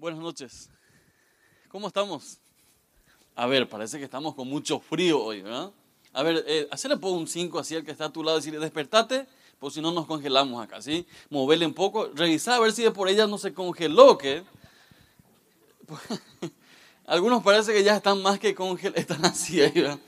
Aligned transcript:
Buenas 0.00 0.20
noches. 0.20 0.70
¿Cómo 1.68 1.88
estamos? 1.88 2.38
A 3.36 3.46
ver, 3.46 3.68
parece 3.68 3.98
que 3.98 4.04
estamos 4.04 4.34
con 4.34 4.48
mucho 4.48 4.80
frío 4.80 5.22
hoy, 5.22 5.42
¿verdad? 5.42 5.70
A 6.14 6.22
ver, 6.22 6.42
eh, 6.46 6.66
hacerle 6.70 6.96
un 7.02 7.28
5 7.28 7.58
así 7.58 7.76
al 7.76 7.84
que 7.84 7.90
está 7.90 8.06
a 8.06 8.10
tu 8.10 8.24
lado 8.24 8.38
y 8.38 8.40
decirle, 8.40 8.60
despertate, 8.60 9.26
pues 9.58 9.74
si 9.74 9.82
no 9.82 9.92
nos 9.92 10.06
congelamos 10.06 10.64
acá, 10.64 10.80
¿sí? 10.80 11.06
Moverle 11.28 11.66
un 11.66 11.74
poco, 11.74 12.08
revisar 12.14 12.54
a 12.54 12.60
ver 12.60 12.72
si 12.72 12.82
de 12.82 12.92
por 12.92 13.10
ella 13.10 13.26
no 13.26 13.36
se 13.36 13.52
congeló, 13.52 14.16
¿qué? 14.16 14.42
Algunos 17.04 17.42
parece 17.42 17.74
que 17.74 17.84
ya 17.84 17.96
están 17.96 18.22
más 18.22 18.38
que 18.38 18.54
congelados, 18.54 19.00
están 19.02 19.22
así 19.26 19.60
ahí, 19.60 19.82
¿verdad? 19.82 19.98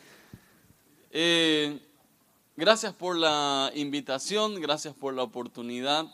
Eh, 1.11 1.79
gracias 2.56 2.95
por 2.95 3.14
la 3.14 3.70
invitación, 3.74 4.59
gracias 4.59 4.95
por 4.95 5.12
la 5.12 5.22
oportunidad. 5.22 6.06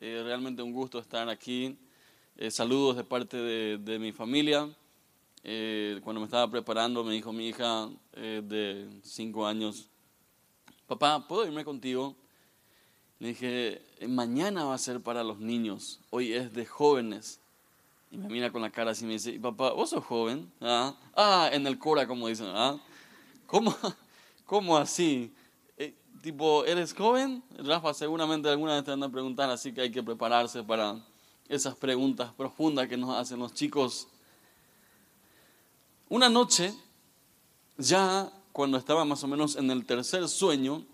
Eh, 0.00 0.22
realmente 0.24 0.62
un 0.62 0.72
gusto 0.72 1.00
estar 1.00 1.28
aquí. 1.28 1.76
Eh, 2.36 2.50
saludos 2.50 2.96
de 2.96 3.04
parte 3.04 3.36
de, 3.36 3.78
de 3.78 3.96
mi 4.00 4.10
familia. 4.10 4.68
Eh, 5.44 6.00
cuando 6.02 6.18
me 6.18 6.24
estaba 6.24 6.50
preparando, 6.50 7.04
me 7.04 7.12
dijo 7.12 7.32
mi 7.32 7.46
hija 7.46 7.88
eh, 8.14 8.42
de 8.44 8.88
cinco 9.04 9.46
años, 9.46 9.88
papá, 10.88 11.28
¿puedo 11.28 11.46
irme 11.46 11.64
contigo? 11.64 12.16
Le 13.20 13.28
dije, 13.28 13.82
mañana 14.08 14.64
va 14.64 14.74
a 14.74 14.78
ser 14.78 15.00
para 15.00 15.22
los 15.22 15.38
niños, 15.38 16.00
hoy 16.10 16.32
es 16.32 16.52
de 16.52 16.66
jóvenes. 16.66 17.38
Y 18.10 18.16
me 18.16 18.28
mira 18.28 18.50
con 18.50 18.62
la 18.62 18.70
cara 18.70 18.90
así 18.90 19.04
y 19.04 19.06
me 19.06 19.12
dice, 19.12 19.38
papá, 19.38 19.70
¿vos 19.70 19.90
sos 19.90 20.04
joven? 20.04 20.50
Ah, 20.60 20.96
ah 21.14 21.50
en 21.52 21.64
el 21.68 21.78
Cora, 21.78 22.04
como 22.08 22.26
dicen. 22.26 22.48
¿ah? 22.48 22.80
¿Cómo, 23.46 23.72
¿Cómo 24.44 24.76
así? 24.76 25.32
Tipo, 26.20 26.64
¿eres 26.64 26.94
joven? 26.94 27.44
Rafa, 27.58 27.94
seguramente 27.94 28.48
alguna 28.48 28.74
vez 28.74 28.82
te 28.82 28.90
van 28.90 29.04
a 29.04 29.08
preguntar, 29.08 29.50
así 29.50 29.72
que 29.72 29.82
hay 29.82 29.92
que 29.92 30.02
prepararse 30.02 30.64
para 30.64 30.98
esas 31.48 31.76
preguntas 31.76 32.32
profundas 32.32 32.88
que 32.88 32.96
nos 32.96 33.16
hacen 33.16 33.38
los 33.38 33.54
chicos 33.54 34.08
una 36.08 36.28
noche, 36.28 36.72
ya 37.78 38.30
cuando 38.52 38.76
estaba 38.76 39.04
más 39.04 39.24
o 39.24 39.26
menos 39.26 39.56
en 39.56 39.70
el 39.70 39.86
tercer 39.86 40.28
sueño, 40.28 40.84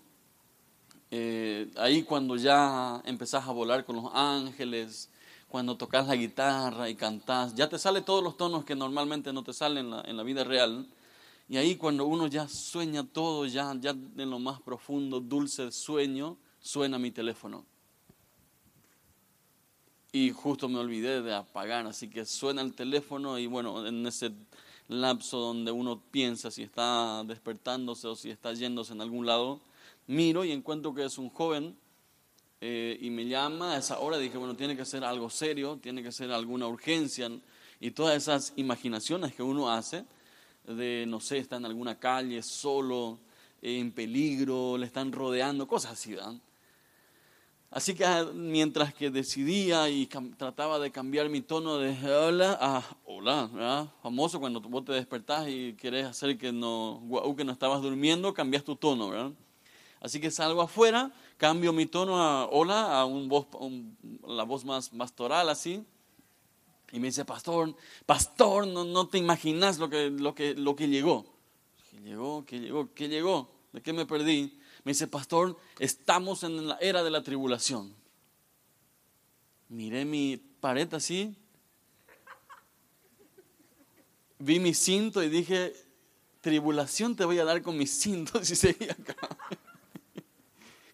eh, 1.11 1.69
ahí 1.75 2.03
cuando 2.03 2.37
ya 2.37 3.01
empezás 3.05 3.45
a 3.45 3.51
volar 3.51 3.85
con 3.85 3.97
los 3.97 4.09
ángeles, 4.13 5.09
cuando 5.49 5.75
tocas 5.75 6.07
la 6.07 6.15
guitarra 6.15 6.89
y 6.89 6.95
cantás, 6.95 7.53
ya 7.53 7.67
te 7.67 7.77
salen 7.77 8.05
todos 8.05 8.23
los 8.23 8.37
tonos 8.37 8.63
que 8.63 8.73
normalmente 8.73 9.33
no 9.33 9.43
te 9.43 9.53
salen 9.53 9.85
en 9.85 9.91
la, 9.91 10.01
en 10.01 10.17
la 10.17 10.23
vida 10.23 10.45
real. 10.45 10.87
Y 11.49 11.57
ahí 11.57 11.75
cuando 11.75 12.05
uno 12.05 12.27
ya 12.27 12.47
sueña 12.47 13.05
todo, 13.05 13.45
ya, 13.45 13.75
ya 13.79 13.91
en 13.91 14.29
lo 14.29 14.39
más 14.39 14.61
profundo, 14.61 15.19
dulce 15.19 15.71
sueño, 15.73 16.37
suena 16.61 16.97
mi 16.97 17.11
teléfono. 17.11 17.65
Y 20.13 20.31
justo 20.31 20.67
me 20.67 20.77
olvidé 20.77 21.21
de 21.21 21.33
apagar, 21.33 21.87
así 21.87 22.09
que 22.09 22.25
suena 22.25 22.61
el 22.61 22.73
teléfono 22.73 23.39
y 23.39 23.47
bueno, 23.47 23.87
en 23.87 24.05
ese 24.05 24.31
lapso 24.89 25.37
donde 25.39 25.71
uno 25.71 26.01
piensa 26.11 26.51
si 26.51 26.63
está 26.63 27.23
despertándose 27.23 28.07
o 28.07 28.15
si 28.15 28.29
está 28.29 28.51
yéndose 28.53 28.91
en 28.91 28.99
algún 28.99 29.25
lado, 29.25 29.61
miro 30.07 30.43
y 30.43 30.51
encuentro 30.51 30.93
que 30.93 31.05
es 31.05 31.17
un 31.17 31.29
joven 31.29 31.77
eh, 32.59 32.97
y 32.99 33.09
me 33.09 33.25
llama 33.25 33.73
a 33.73 33.77
esa 33.77 33.99
hora, 33.99 34.17
dije, 34.17 34.37
bueno, 34.37 34.55
tiene 34.55 34.75
que 34.75 34.83
ser 34.83 35.05
algo 35.05 35.29
serio, 35.29 35.79
tiene 35.81 36.03
que 36.03 36.11
ser 36.11 36.29
alguna 36.31 36.67
urgencia 36.67 37.31
y 37.79 37.91
todas 37.91 38.17
esas 38.17 38.51
imaginaciones 38.57 39.33
que 39.33 39.43
uno 39.43 39.71
hace 39.71 40.05
de, 40.65 41.05
no 41.07 41.21
sé, 41.21 41.37
está 41.37 41.55
en 41.55 41.65
alguna 41.65 41.97
calle 41.97 42.43
solo, 42.43 43.17
en 43.61 43.91
peligro, 43.91 44.77
le 44.77 44.87
están 44.87 45.11
rodeando, 45.11 45.67
cosas 45.67 45.93
así, 45.93 46.15
¿verdad? 46.15 46.35
Así 47.71 47.95
que 47.95 48.03
ah, 48.03 48.29
mientras 48.33 48.93
que 48.93 49.09
decidía 49.09 49.89
y 49.89 50.05
trataba 50.05 50.77
de 50.77 50.91
cambiar 50.91 51.29
mi 51.29 51.39
tono 51.39 51.77
de 51.77 51.95
hola 52.13 52.57
a 52.59 52.83
hola, 53.05 53.49
¿verdad? 53.53 53.87
famoso 54.03 54.41
cuando 54.41 54.59
vos 54.59 54.83
te 54.83 54.91
despertás 54.91 55.47
y 55.47 55.73
querés 55.75 56.05
hacer 56.05 56.37
que 56.37 56.51
no, 56.51 57.01
que 57.37 57.45
no 57.45 57.53
estabas 57.53 57.81
durmiendo, 57.81 58.33
cambias 58.33 58.65
tu 58.65 58.75
tono, 58.75 59.09
¿verdad? 59.09 59.31
Así 60.01 60.19
que 60.19 60.31
salgo 60.31 60.61
afuera, 60.61 61.13
cambio 61.37 61.71
mi 61.71 61.85
tono 61.85 62.21
a 62.21 62.45
hola, 62.49 62.99
a 62.99 63.05
un 63.05 63.29
voz, 63.29 63.47
la 64.27 64.43
voz 64.43 64.65
más 64.65 64.89
pastoral 64.89 65.47
así, 65.47 65.81
y 66.91 66.99
me 66.99 67.07
dice, 67.07 67.23
pastor, 67.23 67.73
pastor, 68.05 68.67
no, 68.67 68.83
no 68.83 69.07
te 69.07 69.17
imaginas 69.17 69.79
lo 69.79 69.89
que, 69.89 70.09
lo, 70.09 70.35
que, 70.35 70.55
lo 70.55 70.75
que 70.75 70.89
llegó. 70.89 71.25
¿Qué 71.89 72.01
llegó? 72.01 72.43
¿Qué 72.45 72.59
llegó? 72.59 72.93
¿Qué 72.93 73.07
llegó? 73.07 73.49
¿De 73.71 73.81
qué 73.81 73.93
me 73.93 74.05
perdí? 74.05 74.59
Me 74.83 74.91
dice, 74.91 75.07
pastor, 75.07 75.57
estamos 75.79 76.43
en 76.43 76.67
la 76.67 76.77
era 76.81 77.03
de 77.03 77.11
la 77.11 77.21
tribulación. 77.21 77.95
Miré 79.69 80.05
mi 80.05 80.37
pared 80.37 80.93
así, 80.93 81.35
vi 84.39 84.59
mi 84.59 84.73
cinto 84.73 85.23
y 85.23 85.29
dije, 85.29 85.73
tribulación 86.41 87.15
te 87.15 87.25
voy 87.25 87.39
a 87.39 87.45
dar 87.45 87.61
con 87.61 87.77
mi 87.77 87.87
cinto 87.87 88.43
si 88.43 88.55
seguí 88.55 88.85
acá. 88.89 89.15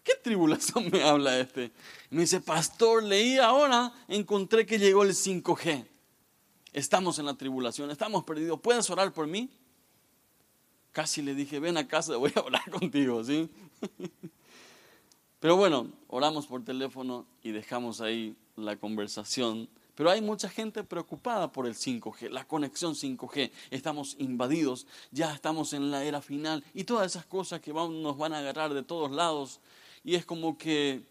¿Qué 0.04 0.14
tribulación 0.22 0.90
me 0.90 1.02
habla 1.02 1.38
este? 1.38 1.70
Me 2.10 2.22
dice, 2.22 2.40
pastor, 2.40 3.02
leí 3.02 3.36
ahora, 3.36 3.92
encontré 4.06 4.64
que 4.64 4.78
llegó 4.78 5.02
el 5.02 5.10
5G. 5.10 5.86
Estamos 6.72 7.18
en 7.18 7.26
la 7.26 7.34
tribulación, 7.34 7.90
estamos 7.90 8.24
perdidos. 8.24 8.60
¿Puedes 8.60 8.88
orar 8.88 9.12
por 9.12 9.26
mí? 9.26 9.50
Casi 10.98 11.22
le 11.22 11.32
dije, 11.32 11.60
ven 11.60 11.76
a 11.76 11.86
casa, 11.86 12.16
voy 12.16 12.32
a 12.34 12.40
orar 12.40 12.68
contigo, 12.72 13.22
¿sí? 13.22 13.48
Pero 15.38 15.54
bueno, 15.54 15.92
oramos 16.08 16.48
por 16.48 16.64
teléfono 16.64 17.24
y 17.40 17.52
dejamos 17.52 18.00
ahí 18.00 18.34
la 18.56 18.74
conversación. 18.74 19.68
Pero 19.94 20.10
hay 20.10 20.20
mucha 20.20 20.48
gente 20.48 20.82
preocupada 20.82 21.52
por 21.52 21.68
el 21.68 21.76
5G, 21.76 22.30
la 22.30 22.48
conexión 22.48 22.96
5G. 22.96 23.52
Estamos 23.70 24.16
invadidos, 24.18 24.88
ya 25.12 25.32
estamos 25.32 25.72
en 25.72 25.92
la 25.92 26.02
era 26.02 26.20
final 26.20 26.64
y 26.74 26.82
todas 26.82 27.06
esas 27.06 27.26
cosas 27.26 27.60
que 27.60 27.72
nos 27.72 28.18
van 28.18 28.32
a 28.32 28.40
agarrar 28.40 28.74
de 28.74 28.82
todos 28.82 29.12
lados. 29.12 29.60
Y 30.02 30.16
es 30.16 30.26
como 30.26 30.58
que 30.58 31.04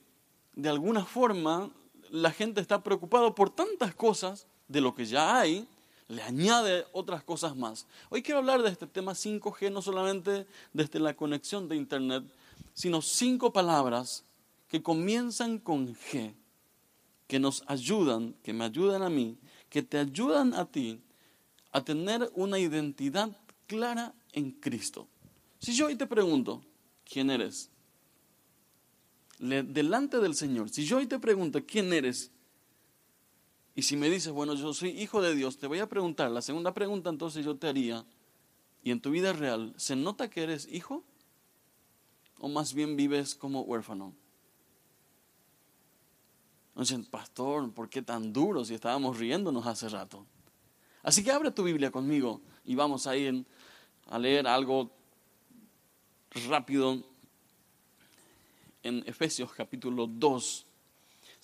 de 0.53 0.67
alguna 0.67 1.05
forma 1.05 1.71
la 2.09 2.31
gente 2.31 2.59
está 2.59 2.83
preocupada 2.83 3.33
por 3.33 3.51
tantas 3.51 3.95
cosas 3.95 4.47
de 4.67 4.81
lo 4.81 4.93
que 4.93 5.05
ya 5.05 5.39
hay, 5.39 5.65
le 6.07 6.21
añade 6.23 6.85
otras 6.93 7.23
cosas 7.23 7.55
más. 7.55 7.85
Hoy 8.09 8.21
quiero 8.21 8.39
hablar 8.39 8.61
de 8.61 8.69
este 8.69 8.87
tema 8.87 9.13
5G, 9.13 9.71
no 9.71 9.81
solamente 9.81 10.47
desde 10.73 10.99
la 10.99 11.15
conexión 11.15 11.67
de 11.67 11.75
Internet, 11.75 12.23
sino 12.73 13.01
cinco 13.01 13.51
palabras 13.51 14.23
que 14.69 14.81
comienzan 14.81 15.59
con 15.59 15.95
G, 15.95 16.33
que 17.27 17.39
nos 17.39 17.63
ayudan, 17.67 18.33
que 18.43 18.53
me 18.53 18.65
ayudan 18.65 19.03
a 19.03 19.09
mí, 19.09 19.37
que 19.69 19.83
te 19.83 19.97
ayudan 19.97 20.53
a 20.53 20.65
ti 20.65 21.01
a 21.71 21.83
tener 21.83 22.31
una 22.35 22.57
identidad 22.57 23.29
clara 23.67 24.13
en 24.31 24.51
Cristo. 24.51 25.07
Si 25.59 25.73
yo 25.73 25.87
hoy 25.87 25.95
te 25.95 26.07
pregunto, 26.07 26.63
¿quién 27.03 27.29
eres? 27.29 27.69
delante 29.39 30.17
del 30.17 30.33
Señor, 30.33 30.69
si 30.69 30.83
yo 30.83 30.97
hoy 30.97 31.05
te 31.05 31.19
pregunto, 31.19 31.63
¿quién 31.63 31.93
eres? 31.93 32.31
Y 33.77 33.83
si 33.83 33.95
me 33.95 34.09
dices, 34.09 34.33
bueno, 34.33 34.55
yo 34.55 34.73
soy 34.73 34.89
hijo 34.89 35.21
de 35.21 35.35
Dios, 35.35 35.59
te 35.59 35.67
voy 35.67 35.77
a 35.77 35.87
preguntar, 35.87 36.31
la 36.31 36.41
segunda 36.41 36.73
pregunta 36.73 37.11
entonces 37.11 37.45
yo 37.45 37.57
te 37.57 37.67
haría, 37.67 38.03
¿y 38.83 38.89
en 38.89 38.99
tu 38.99 39.11
vida 39.11 39.33
real 39.33 39.75
se 39.77 39.95
nota 39.95 40.31
que 40.31 40.41
eres 40.41 40.67
hijo? 40.71 41.03
¿O 42.39 42.49
más 42.49 42.73
bien 42.73 42.95
vives 42.95 43.35
como 43.35 43.61
huérfano? 43.61 44.15
Dicen, 46.75 47.05
pastor, 47.05 47.71
¿por 47.71 47.87
qué 47.87 48.01
tan 48.01 48.33
duro 48.33 48.65
si 48.65 48.73
estábamos 48.73 49.19
riéndonos 49.19 49.67
hace 49.67 49.87
rato? 49.89 50.25
Así 51.03 51.23
que 51.23 51.29
abre 51.29 51.51
tu 51.51 51.61
Biblia 51.61 51.91
conmigo 51.91 52.41
y 52.65 52.73
vamos 52.73 53.05
a 53.05 53.15
ir 53.15 53.45
a 54.07 54.17
leer 54.17 54.47
algo 54.47 54.89
rápido 56.49 57.03
en 58.81 59.03
Efesios 59.05 59.53
capítulo 59.53 60.07
2. 60.07 60.66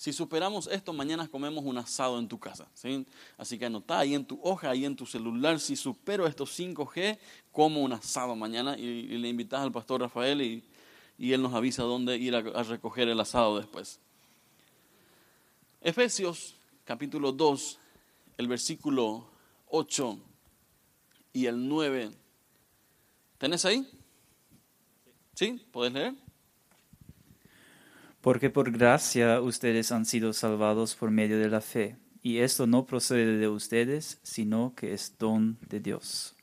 Si 0.04 0.12
superamos 0.12 0.66
esto, 0.66 0.92
mañana 0.92 1.26
comemos 1.28 1.64
un 1.64 1.78
asado 1.78 2.18
en 2.18 2.28
tu 2.28 2.38
casa. 2.38 2.66
¿sí? 2.74 3.06
Así 3.38 3.58
que 3.58 3.64
anota 3.64 3.98
ahí 3.98 4.14
en 4.14 4.24
tu 4.24 4.38
hoja, 4.42 4.68
ahí 4.68 4.84
en 4.84 4.94
tu 4.94 5.06
celular, 5.06 5.58
si 5.58 5.76
supero 5.76 6.26
estos 6.26 6.58
5G, 6.58 7.18
como 7.50 7.82
un 7.82 7.92
asado 7.92 8.36
mañana 8.36 8.76
y, 8.78 8.82
y 8.82 9.16
le 9.16 9.28
invitas 9.28 9.62
al 9.62 9.72
pastor 9.72 10.02
Rafael 10.02 10.42
y 10.42 10.62
y 11.18 11.32
Él 11.32 11.42
nos 11.42 11.54
avisa 11.54 11.82
dónde 11.82 12.16
ir 12.16 12.34
a, 12.34 12.40
recoger 12.40 13.08
el 13.08 13.20
asado 13.20 13.58
después. 13.58 14.00
Efesios 15.80 16.54
capítulo 16.84 17.32
2, 17.32 17.78
el 18.38 18.48
versículo 18.48 19.26
8 19.68 20.18
y 21.32 21.46
el 21.46 21.68
9. 21.68 22.10
¿Tenés 23.38 23.64
ahí? 23.64 23.88
¿Sí? 25.34 25.64
¿Podés 25.70 25.92
leer? 25.92 26.23
Porque 28.24 28.48
por 28.48 28.70
gracia 28.70 29.38
ustedes 29.42 29.92
han 29.92 30.06
sido 30.06 30.32
salvados 30.32 30.94
por 30.94 31.10
medio 31.10 31.38
de 31.38 31.50
la 31.50 31.60
fe, 31.60 31.98
y 32.22 32.38
esto 32.38 32.66
no 32.66 32.86
procede 32.86 33.36
de 33.36 33.48
ustedes, 33.48 34.18
sino 34.22 34.72
que 34.74 34.94
es 34.94 35.18
don 35.18 35.58
de 35.68 35.80
Dios 35.80 36.34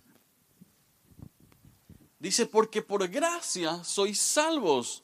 Dice, 2.20 2.46
porque 2.46 2.84
por 2.84 3.08
gracia 3.08 3.84
sois 3.84 4.20
salvos. 4.20 5.04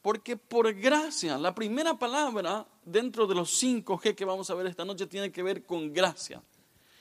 Porque 0.00 0.38
por 0.38 0.72
gracia, 0.72 1.36
la 1.36 1.54
primera 1.54 1.98
palabra 1.98 2.66
dentro 2.86 3.26
de 3.26 3.34
los 3.34 3.50
cinco 3.50 3.98
G 3.98 4.14
que 4.14 4.24
vamos 4.24 4.48
a 4.48 4.54
ver 4.54 4.68
esta 4.68 4.86
noche 4.86 5.06
tiene 5.06 5.30
que 5.30 5.42
ver 5.42 5.64
con 5.64 5.92
gracia. 5.92 6.42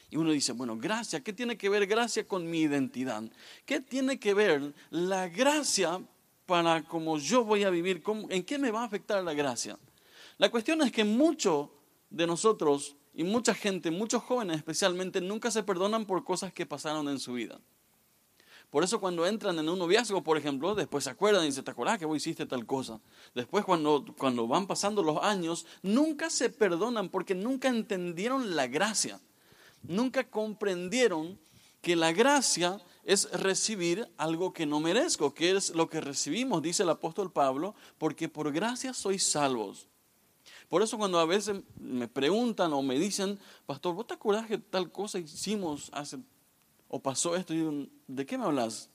Y 0.10 0.18
uno 0.18 0.32
dice, 0.32 0.52
bueno, 0.52 0.78
gracia, 0.78 1.24
¿qué 1.24 1.32
tiene 1.32 1.58
que 1.58 1.70
ver 1.70 1.88
gracia 1.88 2.28
con 2.28 2.50
mi 2.50 2.60
identidad? 2.60 3.24
¿Qué 3.66 3.80
tiene 3.80 4.20
que 4.20 4.34
ver 4.34 4.74
la 4.90 5.30
gracia 5.30 6.02
para 6.46 6.84
cómo 6.84 7.18
yo 7.18 7.44
voy 7.44 7.64
a 7.64 7.70
vivir? 7.70 8.04
¿En 8.30 8.44
qué 8.44 8.58
me 8.58 8.72
va 8.72 8.82
a 8.82 8.86
afectar 8.86 9.24
la 9.24 9.34
gracia? 9.34 9.78
La 10.38 10.50
cuestión 10.50 10.82
es 10.82 10.92
que 10.92 11.04
muchos 11.04 11.70
de 12.10 12.28
nosotros 12.28 12.96
y 13.14 13.24
mucha 13.24 13.54
gente, 13.54 13.92
muchos 13.92 14.24
jóvenes 14.24 14.58
especialmente, 14.58 15.22
nunca 15.22 15.52
se 15.52 15.64
perdonan 15.64 16.06
por 16.06 16.24
cosas 16.24 16.52
que 16.52 16.66
pasaron 16.66 17.08
en 17.10 17.20
su 17.20 17.34
vida. 17.34 17.60
Por 18.74 18.84
eso 18.84 19.00
cuando 19.00 19.28
entran 19.28 19.60
en 19.60 19.70
un 19.70 19.78
noviazgo, 19.78 20.24
por 20.24 20.36
ejemplo, 20.36 20.74
después 20.74 21.04
se 21.04 21.12
acuerdan 21.12 21.44
y 21.44 21.48
dicen, 21.48 21.64
¿te 21.64 21.74
que 22.00 22.06
vos 22.06 22.18
hiciste 22.18 22.48
tal 22.48 22.66
cosa? 22.66 23.00
Después 23.36 23.64
cuando, 23.66 24.04
cuando 24.18 24.48
van 24.48 24.66
pasando 24.66 25.04
los 25.04 25.24
años, 25.24 25.68
nunca 25.84 26.32
se 26.32 26.50
perdonan 26.50 27.10
porque 27.10 27.36
nunca 27.36 27.68
entendieron 27.68 28.56
la 28.56 28.66
gracia. 28.66 29.20
Nunca 29.84 30.24
comprendieron 30.24 31.38
que 31.84 31.96
la 31.96 32.14
gracia 32.14 32.82
es 33.04 33.30
recibir 33.32 34.08
algo 34.18 34.54
que 34.54 34.66
no 34.66 34.80
merezco, 34.80 35.34
que 35.34 35.52
es 35.52 35.76
lo 35.76 35.90
que 35.90 36.02
recibimos, 36.02 36.62
dice 36.62 36.84
el 36.84 36.90
apóstol 36.90 37.32
Pablo, 37.32 37.76
porque 37.98 38.30
por 38.30 38.52
gracia 38.52 38.94
sois 38.94 39.24
salvos. 39.24 39.88
Por 40.70 40.82
eso 40.82 40.98
cuando 40.98 41.20
a 41.20 41.26
veces 41.26 41.62
me 41.78 42.08
preguntan 42.08 42.74
o 42.74 42.82
me 42.82 42.98
dicen, 42.98 43.38
pastor, 43.66 43.94
¿vos 43.94 44.08
te 44.08 44.14
acordás 44.14 44.48
que 44.48 44.58
tal 44.58 44.92
cosa 44.92 45.20
hicimos 45.20 45.90
hace 45.94 46.18
o 46.88 47.00
pasó 47.00 47.36
esto, 47.36 47.54
y 47.54 47.90
¿de 48.08 48.26
qué 48.26 48.38
me 48.38 48.46
hablas? 48.46 48.90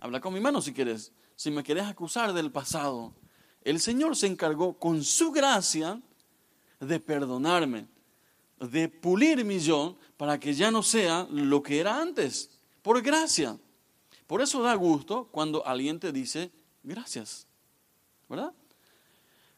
Habla 0.00 0.20
con 0.20 0.32
mi 0.32 0.40
mano 0.40 0.62
si 0.62 0.72
quieres. 0.72 1.12
Si 1.36 1.50
me 1.50 1.62
querés 1.62 1.84
acusar 1.84 2.32
del 2.32 2.50
pasado, 2.50 3.12
el 3.62 3.80
Señor 3.80 4.16
se 4.16 4.26
encargó 4.26 4.78
con 4.78 5.04
su 5.04 5.30
gracia 5.30 6.00
de 6.80 7.00
perdonarme, 7.00 7.86
de 8.58 8.88
pulir 8.88 9.44
mi 9.44 9.58
yo 9.58 9.96
para 10.16 10.40
que 10.40 10.54
ya 10.54 10.70
no 10.70 10.82
sea 10.82 11.26
lo 11.30 11.62
que 11.62 11.80
era 11.80 12.00
antes, 12.00 12.57
por 12.82 13.00
gracia. 13.02 13.58
Por 14.26 14.42
eso 14.42 14.62
da 14.62 14.74
gusto 14.74 15.28
cuando 15.30 15.66
alguien 15.66 15.98
te 15.98 16.12
dice 16.12 16.50
gracias, 16.82 17.46
¿verdad? 18.28 18.52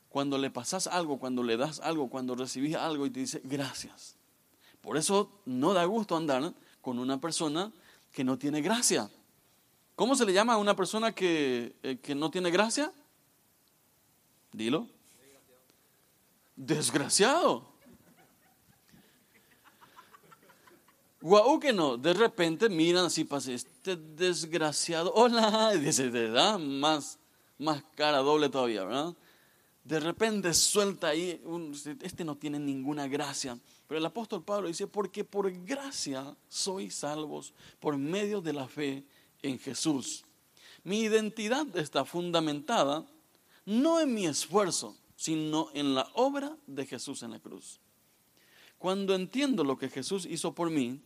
Cuando 0.09 0.39
le 0.39 0.51
pasas 0.51 0.87
algo, 0.87 1.19
cuando 1.19 1.43
le 1.43 1.57
das 1.57 1.81
algo, 1.81 2.09
cuando 2.09 2.35
recibís 2.35 2.77
algo 2.77 3.07
y 3.07 3.11
te 3.11 3.21
dice 3.21 3.41
gracias. 3.45 4.17
Por 4.81 4.97
eso 4.97 5.31
no 5.45 5.75
da 5.75 5.85
gusto 5.85 6.17
andar 6.17 6.55
con 6.81 6.99
una 6.99 7.21
persona 7.21 7.73
que 8.13 8.25
no 8.25 8.39
tiene 8.39 8.63
gracia. 8.63 9.11
¿Cómo 9.95 10.15
se 10.15 10.25
le 10.25 10.33
llama 10.33 10.55
a 10.55 10.59
una 10.59 10.75
persona 10.75 11.13
que, 11.13 11.77
eh, 11.83 11.99
que 12.03 12.15
no 12.15 12.31
tiene 12.31 12.51
gracia? 12.51 12.93
Dilo. 14.53 14.89
Desgraciado. 16.57 17.70
Guau 21.23 21.61
que 21.61 21.73
no, 21.73 21.99
de 21.99 22.15
repente 22.15 22.71
miran 22.71 23.07
así, 23.07 23.25
pasa 23.25 23.53
este 23.53 23.97
desgraciado, 23.97 25.13
hola, 25.15 25.73
dice, 25.81 26.11
te 26.11 26.31
da 26.31 26.57
más, 26.57 27.19
más 27.59 27.83
cara 27.95 28.19
doble 28.19 28.49
todavía, 28.49 28.85
¿verdad? 28.85 29.15
De 29.85 30.01
repente 30.01 30.55
suelta 30.55 31.09
ahí, 31.09 31.43
este 32.01 32.25
no 32.25 32.37
tiene 32.37 32.59
ninguna 32.59 33.07
gracia. 33.07 33.59
Pero 33.87 33.99
el 33.99 34.07
apóstol 34.07 34.45
Pablo 34.45 34.69
dice, 34.69 34.87
porque 34.87 35.25
por 35.25 35.51
gracia 35.65 36.37
sois 36.49 36.95
salvos 36.95 37.53
por 37.81 37.99
medio 37.99 38.41
de 38.41 38.53
la 38.53 38.69
fe 38.69 39.05
en 39.43 39.59
Jesús. 39.59 40.25
Mi 40.85 41.01
identidad 41.01 41.67
está 41.77 42.05
fundamentada 42.05 43.05
no 43.67 44.01
en 44.01 44.15
mi 44.15 44.27
esfuerzo, 44.27 44.97
sino 45.17 45.69
en 45.75 45.95
la 45.95 46.09
obra 46.15 46.57
de 46.67 46.87
Jesús 46.87 47.23
en 47.23 47.33
la 47.33 47.41
cruz. 47.41 47.81
Cuando 48.79 49.15
entiendo 49.15 49.65
lo 49.65 49.77
que 49.77 49.91
Jesús 49.91 50.25
hizo 50.25 50.55
por 50.55 50.71
mí, 50.71 51.01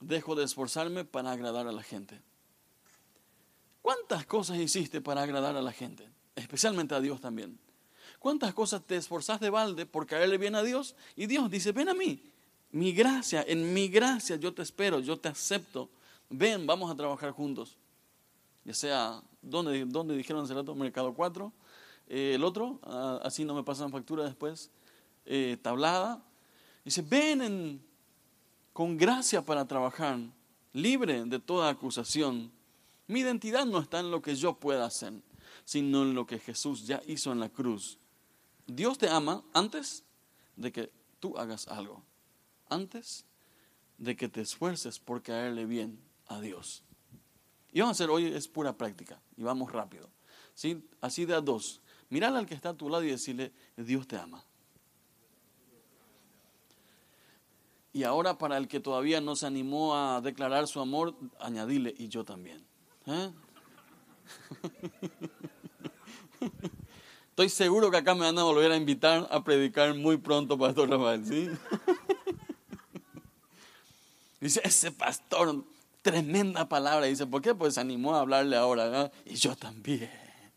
dejo 0.00 0.34
de 0.34 0.44
esforzarme 0.44 1.04
para 1.04 1.32
agradar 1.32 1.66
a 1.68 1.72
la 1.72 1.82
gente. 1.82 2.20
¿Cuántas 3.82 4.26
cosas 4.26 4.58
hiciste 4.58 5.00
para 5.00 5.22
agradar 5.22 5.56
a 5.56 5.62
la 5.62 5.72
gente? 5.72 6.08
Especialmente 6.36 6.94
a 6.94 7.00
Dios 7.00 7.20
también. 7.20 7.58
¿Cuántas 8.18 8.52
cosas 8.52 8.82
te 8.82 8.96
esforzás 8.96 9.40
de 9.40 9.50
balde 9.50 9.86
por 9.86 10.06
caerle 10.06 10.36
bien 10.36 10.54
a 10.54 10.62
Dios? 10.62 10.94
Y 11.16 11.26
Dios 11.26 11.50
dice, 11.50 11.72
ven 11.72 11.88
a 11.88 11.94
mí, 11.94 12.22
mi 12.72 12.92
gracia, 12.92 13.44
en 13.46 13.72
mi 13.72 13.88
gracia 13.88 14.36
yo 14.36 14.52
te 14.52 14.62
espero, 14.62 15.00
yo 15.00 15.18
te 15.18 15.28
acepto. 15.28 15.88
Ven, 16.28 16.66
vamos 16.66 16.90
a 16.90 16.94
trabajar 16.94 17.30
juntos. 17.32 17.76
Ya 18.64 18.74
sea, 18.74 19.22
¿dónde, 19.40 19.84
dijeron 20.16 20.44
ese 20.44 20.54
rato? 20.54 20.74
Mercado 20.74 21.14
4. 21.14 21.52
Eh, 22.08 22.32
el 22.34 22.44
otro, 22.44 22.78
ah, 22.82 23.20
así 23.22 23.44
no 23.44 23.54
me 23.54 23.62
pasan 23.62 23.90
factura 23.90 24.24
después. 24.24 24.70
Eh, 25.24 25.56
tablada. 25.62 26.22
Dice, 26.84 27.02
ven 27.02 27.82
con 28.72 28.96
gracia 28.96 29.44
para 29.44 29.66
trabajar, 29.66 30.18
libre 30.72 31.24
de 31.24 31.38
toda 31.38 31.68
acusación. 31.68 32.52
Mi 33.06 33.20
identidad 33.20 33.66
no 33.66 33.78
está 33.78 34.00
en 34.00 34.10
lo 34.10 34.22
que 34.22 34.36
yo 34.36 34.54
pueda 34.54 34.84
hacer, 34.86 35.12
sino 35.64 36.02
en 36.02 36.14
lo 36.14 36.26
que 36.26 36.38
Jesús 36.38 36.86
ya 36.86 37.02
hizo 37.06 37.32
en 37.32 37.40
la 37.40 37.48
cruz. 37.48 37.98
Dios 38.66 38.98
te 38.98 39.08
ama 39.08 39.42
antes 39.52 40.04
de 40.56 40.72
que 40.72 40.92
tú 41.18 41.36
hagas 41.36 41.66
algo, 41.68 42.02
antes 42.68 43.24
de 43.98 44.16
que 44.16 44.28
te 44.28 44.40
esfuerces 44.40 44.98
por 44.98 45.22
caerle 45.22 45.66
bien 45.66 46.00
a 46.28 46.40
Dios. 46.40 46.84
Y 47.72 47.80
vamos 47.80 47.94
a 47.94 48.04
hacer 48.04 48.10
hoy 48.10 48.26
es 48.26 48.48
pura 48.48 48.76
práctica 48.76 49.20
y 49.36 49.42
vamos 49.42 49.72
rápido. 49.72 50.08
¿sí? 50.54 50.82
Así 51.00 51.24
de 51.24 51.34
a 51.34 51.40
dos. 51.40 51.80
Mirale 52.08 52.38
al 52.38 52.46
que 52.46 52.54
está 52.54 52.70
a 52.70 52.74
tu 52.74 52.88
lado 52.88 53.04
y 53.04 53.10
decirle, 53.10 53.52
Dios 53.76 54.06
te 54.06 54.16
ama. 54.16 54.44
Y 57.92 58.04
ahora 58.04 58.38
para 58.38 58.56
el 58.56 58.68
que 58.68 58.80
todavía 58.80 59.20
no 59.20 59.36
se 59.36 59.46
animó 59.46 59.96
a 59.96 60.20
declarar 60.20 60.68
su 60.68 60.80
amor, 60.80 61.14
añadile, 61.40 61.94
y 61.98 62.08
yo 62.08 62.24
también. 62.24 62.64
¿eh? 63.06 63.30
Estoy 67.30 67.48
seguro 67.48 67.90
que 67.90 67.96
acá 67.96 68.14
me 68.14 68.20
van 68.20 68.38
a 68.38 68.44
volver 68.44 68.70
a 68.70 68.76
invitar 68.76 69.26
a 69.30 69.42
predicar 69.42 69.94
muy 69.94 70.18
pronto, 70.18 70.58
Pastor 70.58 70.90
Rafael, 70.90 71.24
¿sí? 71.24 71.48
Dice, 74.40 74.60
ese 74.64 74.90
pastor, 74.90 75.64
tremenda 76.02 76.68
palabra. 76.68 77.06
Dice, 77.06 77.26
¿por 77.26 77.42
qué? 77.42 77.54
Pues 77.54 77.74
se 77.74 77.80
animó 77.80 78.14
a 78.14 78.20
hablarle 78.20 78.56
ahora. 78.56 79.10
Y 79.26 79.34
yo 79.34 79.54
también. 79.54 80.10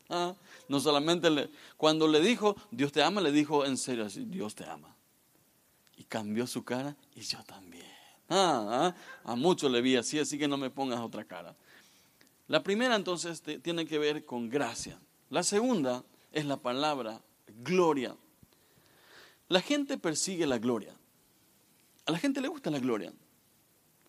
¿ah? 0.09 0.33
No 0.69 0.79
solamente 0.79 1.49
cuando 1.77 2.07
le 2.07 2.21
dijo, 2.21 2.55
Dios 2.71 2.91
te 2.91 3.03
ama, 3.03 3.21
le 3.21 3.31
dijo 3.31 3.65
en 3.65 3.77
serio 3.77 4.05
así, 4.05 4.25
Dios 4.25 4.55
te 4.55 4.65
ama. 4.65 4.92
Y 5.97 6.03
cambió 6.03 6.47
su 6.47 6.63
cara 6.63 6.95
y 7.15 7.21
yo 7.21 7.43
también. 7.43 7.85
¿Ah? 8.29 8.93
¿Ah? 9.23 9.31
A 9.31 9.35
muchos 9.35 9.71
le 9.71 9.81
vi 9.81 9.95
así, 9.95 10.19
así 10.19 10.37
que 10.37 10.47
no 10.47 10.57
me 10.57 10.69
pongas 10.69 10.99
otra 10.99 11.25
cara. 11.25 11.55
La 12.47 12.63
primera 12.63 12.95
entonces 12.95 13.41
tiene 13.61 13.85
que 13.85 13.99
ver 13.99 14.25
con 14.25 14.49
gracia. 14.49 14.99
La 15.29 15.43
segunda 15.43 16.03
es 16.31 16.45
la 16.45 16.57
palabra 16.57 17.21
gloria. 17.47 18.15
La 19.47 19.61
gente 19.61 19.97
persigue 19.97 20.45
la 20.45 20.57
gloria. 20.57 20.95
A 22.05 22.11
la 22.11 22.17
gente 22.17 22.41
le 22.41 22.47
gusta 22.47 22.69
la 22.69 22.79
gloria. 22.79 23.13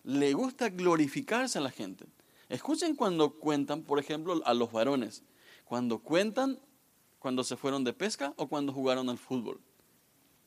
Le 0.03 0.33
gusta 0.33 0.69
glorificarse 0.69 1.57
a 1.57 1.61
la 1.61 1.71
gente. 1.71 2.05
Escuchen 2.49 2.95
cuando 2.95 3.31
cuentan, 3.31 3.83
por 3.83 3.99
ejemplo, 3.99 4.41
a 4.45 4.53
los 4.53 4.71
varones. 4.71 5.23
Cuando 5.65 5.99
cuentan 5.99 6.59
cuando 7.25 7.43
se 7.43 7.57
fueron 7.57 7.83
de 7.83 7.91
pesca 7.91 8.35
o 8.37 8.47
cuando 8.47 8.71
jugaron 8.71 9.09
al 9.09 9.17
fútbol. 9.17 9.59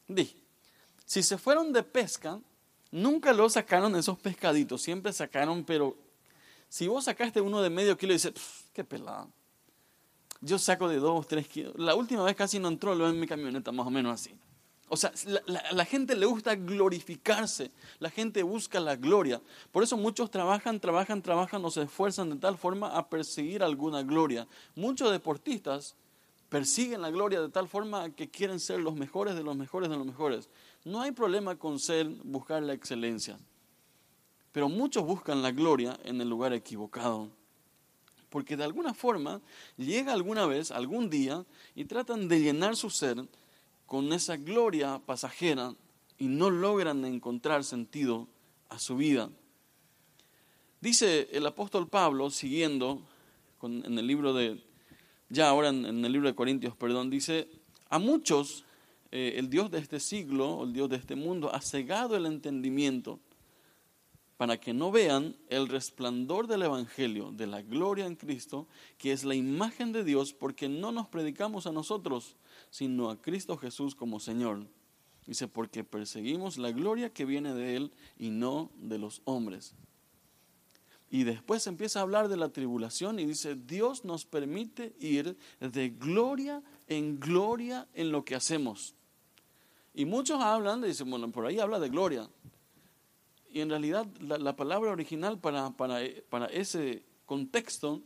Di, 0.06 0.30
si 1.08 1.22
se 1.22 1.38
fueron 1.38 1.72
de 1.72 1.82
pesca, 1.82 2.38
nunca 2.90 3.32
lo 3.32 3.48
sacaron 3.48 3.96
esos 3.96 4.18
pescaditos, 4.18 4.82
siempre 4.82 5.10
sacaron, 5.14 5.64
pero 5.64 5.96
si 6.68 6.86
vos 6.86 7.06
sacaste 7.06 7.40
uno 7.40 7.62
de 7.62 7.70
medio 7.70 7.96
kilo 7.96 8.12
y 8.12 8.16
dices, 8.16 8.34
qué 8.74 8.84
pelado 8.84 9.32
yo 10.40 10.58
saco 10.58 10.88
de 10.88 10.98
dos, 10.98 11.26
tres 11.26 11.48
kilos. 11.48 11.74
La 11.76 11.94
última 11.94 12.22
vez 12.22 12.36
casi 12.36 12.58
no 12.58 12.68
entró 12.68 12.94
lo 12.94 13.08
en 13.08 13.18
mi 13.18 13.26
camioneta, 13.26 13.72
más 13.72 13.86
o 13.86 13.90
menos 13.90 14.20
así. 14.20 14.34
O 14.90 14.96
sea, 14.96 15.12
la, 15.26 15.62
la, 15.72 15.84
gente 15.84 16.16
le 16.16 16.24
gusta 16.24 16.54
glorificarse, 16.54 17.70
la 17.98 18.08
gente 18.08 18.42
busca 18.42 18.80
la 18.80 18.96
gloria. 18.96 19.42
Por 19.70 19.82
eso 19.82 19.98
muchos 19.98 20.30
trabajan, 20.30 20.80
trabajan, 20.80 21.20
trabajan 21.20 21.62
o 21.64 21.70
se 21.70 21.82
esfuerzan 21.82 22.30
de 22.30 22.36
tal 22.36 22.56
forma 22.56 22.96
a 22.96 23.08
perseguir 23.08 23.62
alguna 23.62 24.02
gloria. 24.02 24.46
Muchos 24.76 25.10
deportistas 25.10 25.94
persiguen 26.48 27.02
la 27.02 27.10
gloria 27.10 27.42
de 27.42 27.50
tal 27.50 27.68
forma 27.68 28.08
que 28.10 28.30
quieren 28.30 28.60
ser 28.60 28.80
los 28.80 28.94
mejores 28.94 29.34
de 29.34 29.42
los 29.42 29.56
mejores 29.56 29.90
de 29.90 29.96
los 29.96 30.06
mejores. 30.06 30.48
No 30.88 31.02
hay 31.02 31.12
problema 31.12 31.56
con 31.56 31.78
ser, 31.78 32.06
buscar 32.24 32.62
la 32.62 32.72
excelencia. 32.72 33.38
Pero 34.52 34.68
muchos 34.68 35.04
buscan 35.04 35.42
la 35.42 35.50
gloria 35.50 35.98
en 36.04 36.20
el 36.20 36.28
lugar 36.28 36.52
equivocado 36.52 37.30
porque 38.30 38.56
de 38.56 38.64
alguna 38.64 38.94
forma 38.94 39.40
llega 39.76 40.12
alguna 40.12 40.46
vez, 40.46 40.70
algún 40.70 41.10
día, 41.10 41.44
y 41.74 41.84
tratan 41.84 42.28
de 42.28 42.40
llenar 42.40 42.76
su 42.76 42.90
ser 42.90 43.26
con 43.86 44.12
esa 44.12 44.36
gloria 44.36 45.00
pasajera 45.04 45.74
y 46.18 46.28
no 46.28 46.50
logran 46.50 47.04
encontrar 47.04 47.64
sentido 47.64 48.28
a 48.68 48.78
su 48.78 48.96
vida. 48.96 49.30
Dice 50.80 51.28
el 51.32 51.46
apóstol 51.46 51.88
Pablo, 51.88 52.30
siguiendo 52.30 53.02
en 53.62 53.98
el 53.98 54.06
libro 54.06 54.34
de, 54.34 54.62
ya 55.28 55.48
ahora 55.48 55.70
en, 55.70 56.04
el 56.04 56.12
libro 56.12 56.28
de 56.28 56.34
Corintios, 56.34 56.76
perdón, 56.76 57.10
dice, 57.10 57.48
a 57.88 57.98
muchos 57.98 58.64
eh, 59.10 59.34
el 59.36 59.48
Dios 59.48 59.70
de 59.70 59.78
este 59.78 60.00
siglo, 60.00 60.64
el 60.64 60.72
Dios 60.72 60.88
de 60.88 60.96
este 60.96 61.14
mundo, 61.14 61.54
ha 61.54 61.60
cegado 61.60 62.16
el 62.16 62.26
entendimiento 62.26 63.20
para 64.38 64.60
que 64.60 64.72
no 64.72 64.92
vean 64.92 65.36
el 65.48 65.68
resplandor 65.68 66.46
del 66.46 66.62
Evangelio, 66.62 67.32
de 67.32 67.48
la 67.48 67.60
gloria 67.60 68.06
en 68.06 68.14
Cristo, 68.14 68.68
que 68.96 69.12
es 69.12 69.24
la 69.24 69.34
imagen 69.34 69.92
de 69.92 70.04
Dios, 70.04 70.32
porque 70.32 70.68
no 70.68 70.92
nos 70.92 71.08
predicamos 71.08 71.66
a 71.66 71.72
nosotros, 71.72 72.36
sino 72.70 73.10
a 73.10 73.20
Cristo 73.20 73.56
Jesús 73.56 73.96
como 73.96 74.20
Señor. 74.20 74.64
Dice, 75.26 75.48
porque 75.48 75.82
perseguimos 75.82 76.56
la 76.56 76.70
gloria 76.70 77.12
que 77.12 77.24
viene 77.24 77.52
de 77.52 77.76
Él 77.76 77.92
y 78.16 78.30
no 78.30 78.70
de 78.76 78.98
los 78.98 79.22
hombres. 79.24 79.74
Y 81.10 81.24
después 81.24 81.66
empieza 81.66 81.98
a 81.98 82.02
hablar 82.02 82.28
de 82.28 82.36
la 82.36 82.50
tribulación 82.50 83.18
y 83.18 83.26
dice, 83.26 83.56
Dios 83.56 84.04
nos 84.04 84.24
permite 84.24 84.94
ir 85.00 85.36
de 85.58 85.88
gloria 85.90 86.62
en 86.86 87.18
gloria 87.18 87.88
en 87.94 88.12
lo 88.12 88.24
que 88.24 88.36
hacemos. 88.36 88.94
Y 89.98 90.04
muchos 90.04 90.40
hablan, 90.40 90.80
dicen, 90.80 91.10
bueno, 91.10 91.28
por 91.32 91.44
ahí 91.44 91.58
habla 91.58 91.80
de 91.80 91.88
gloria. 91.88 92.30
Y 93.50 93.62
en 93.62 93.68
realidad 93.68 94.06
la, 94.20 94.54
palabra 94.54 94.92
original 94.92 95.40
para, 95.40 95.70
para, 95.70 95.98
para 96.30 96.46
ese 96.46 97.02
contexto 97.26 98.00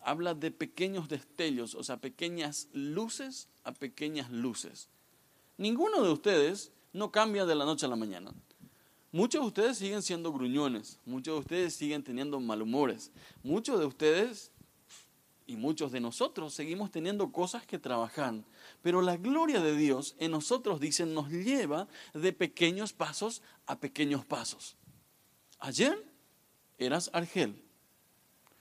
habla 0.00 0.34
de 0.34 0.50
pequeños 0.50 1.08
destellos, 1.08 1.74
o 1.76 1.82
sea, 1.82 1.96
pequeñas 1.96 2.68
luces 2.74 3.48
a 3.62 3.72
pequeñas 3.72 4.30
luces. 4.30 4.90
Ninguno 5.56 6.02
de 6.02 6.12
ustedes 6.12 6.72
no 6.92 7.10
cambia 7.10 7.46
de 7.46 7.54
la 7.54 7.64
noche 7.64 7.86
a 7.86 7.88
la 7.88 7.96
mañana. 7.96 8.30
Muchos 9.10 9.40
de 9.40 9.46
ustedes 9.46 9.78
siguen 9.78 10.02
siendo 10.02 10.30
gruñones, 10.30 11.00
muchos 11.06 11.36
de 11.36 11.40
ustedes 11.40 11.74
siguen 11.74 12.04
teniendo 12.04 12.38
malhumores, 12.38 13.10
muchos 13.42 13.80
de 13.80 13.86
ustedes 13.86 14.52
y 15.46 15.56
muchos 15.56 15.92
de 15.92 16.00
nosotros 16.00 16.54
seguimos 16.54 16.90
teniendo 16.90 17.30
cosas 17.30 17.66
que 17.66 17.78
trabajar. 17.78 18.34
Pero 18.82 19.02
la 19.02 19.16
gloria 19.16 19.60
de 19.60 19.76
Dios 19.76 20.16
en 20.18 20.30
nosotros, 20.30 20.80
dicen, 20.80 21.14
nos 21.14 21.30
lleva 21.30 21.88
de 22.14 22.32
pequeños 22.32 22.92
pasos 22.92 23.42
a 23.66 23.78
pequeños 23.78 24.24
pasos. 24.24 24.76
Ayer 25.58 26.02
eras 26.78 27.10
Argel. 27.12 27.62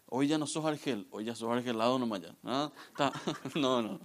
Hoy 0.07 0.27
ya 0.27 0.37
no 0.37 0.45
sos 0.45 0.65
Argel, 0.65 1.07
hoy 1.09 1.25
ya 1.25 1.35
sos 1.35 1.51
Argelado 1.51 1.97
nomás 1.97 2.21
ya. 2.21 2.35
No, 2.43 2.71
no. 3.81 3.99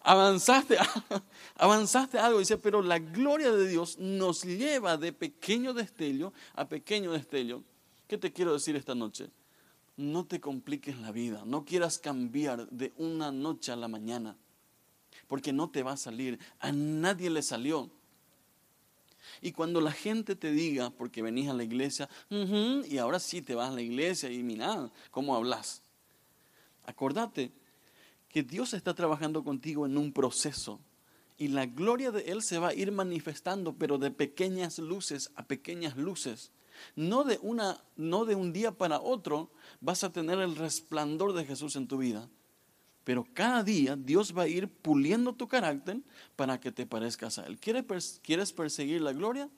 avanzaste, 0.00 0.78
avanzaste 1.56 2.18
algo, 2.18 2.38
dice, 2.38 2.56
pero 2.56 2.82
la 2.82 2.98
gloria 2.98 3.50
de 3.50 3.66
Dios 3.66 3.98
nos 3.98 4.44
lleva 4.44 4.96
de 4.96 5.12
pequeño 5.12 5.74
destello 5.74 6.32
a 6.54 6.68
pequeño 6.68 7.12
destello. 7.12 7.64
¿Qué 8.06 8.16
te 8.16 8.32
quiero 8.32 8.52
decir 8.52 8.76
esta 8.76 8.94
noche? 8.94 9.30
No 9.98 10.24
te 10.24 10.40
compliques 10.40 10.96
la 10.98 11.12
vida, 11.12 11.42
no 11.44 11.64
quieras 11.64 11.98
cambiar 11.98 12.70
de 12.70 12.94
una 12.96 13.32
noche 13.32 13.72
a 13.72 13.76
la 13.76 13.88
mañana, 13.88 14.36
porque 15.26 15.52
no 15.52 15.68
te 15.68 15.82
va 15.82 15.92
a 15.92 15.96
salir, 15.96 16.38
a 16.60 16.72
nadie 16.72 17.28
le 17.28 17.42
salió. 17.42 17.90
Y 19.42 19.50
cuando 19.52 19.80
la 19.80 19.90
gente 19.92 20.36
te 20.36 20.52
diga, 20.52 20.90
porque 20.90 21.20
venís 21.20 21.50
a 21.50 21.52
la 21.52 21.64
iglesia, 21.64 22.08
y 22.30 22.96
ahora 22.98 23.18
sí 23.18 23.42
te 23.42 23.56
vas 23.56 23.70
a 23.70 23.74
la 23.74 23.82
iglesia 23.82 24.30
y 24.30 24.42
mira 24.42 24.90
cómo 25.10 25.34
hablas. 25.34 25.82
Acordate 26.86 27.50
que 28.28 28.44
Dios 28.44 28.74
está 28.74 28.94
trabajando 28.94 29.42
contigo 29.42 29.84
en 29.84 29.98
un 29.98 30.12
proceso 30.12 30.80
y 31.38 31.48
la 31.48 31.66
gloria 31.66 32.10
de 32.10 32.22
Él 32.22 32.42
se 32.42 32.58
va 32.58 32.68
a 32.68 32.74
ir 32.74 32.92
manifestando, 32.92 33.72
pero 33.74 33.98
de 33.98 34.10
pequeñas 34.10 34.78
luces 34.78 35.30
a 35.34 35.44
pequeñas 35.44 35.96
luces. 35.96 36.52
No 36.96 37.24
de, 37.24 37.38
una, 37.42 37.82
no 37.96 38.24
de 38.24 38.34
un 38.34 38.52
día 38.52 38.72
para 38.72 39.00
otro 39.00 39.50
vas 39.80 40.04
a 40.04 40.12
tener 40.12 40.38
el 40.38 40.56
resplandor 40.56 41.32
de 41.32 41.44
Jesús 41.44 41.76
en 41.76 41.88
tu 41.88 41.98
vida. 41.98 42.28
Pero 43.04 43.26
cada 43.32 43.62
día 43.62 43.96
Dios 43.96 44.36
va 44.36 44.42
a 44.42 44.48
ir 44.48 44.68
puliendo 44.68 45.32
tu 45.32 45.48
carácter 45.48 46.00
para 46.36 46.60
que 46.60 46.70
te 46.70 46.84
parezcas 46.84 47.38
a 47.38 47.46
Él. 47.46 47.58
¿Quieres, 47.58 48.20
¿Quieres 48.22 48.52
perseguir 48.52 49.00
la 49.00 49.14
gloria? 49.14 49.48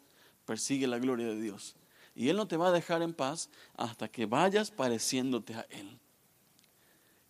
Persigue 0.44 0.86
la 0.86 1.00
gloria 1.00 1.26
de 1.26 1.40
Dios. 1.40 1.74
Y 2.14 2.28
Él 2.28 2.36
no 2.36 2.46
te 2.46 2.56
va 2.56 2.68
a 2.68 2.72
dejar 2.72 3.02
en 3.02 3.12
paz 3.12 3.50
hasta 3.76 4.08
que 4.08 4.26
vayas 4.26 4.70
pareciéndote 4.70 5.54
a 5.54 5.66
Él. 5.70 5.98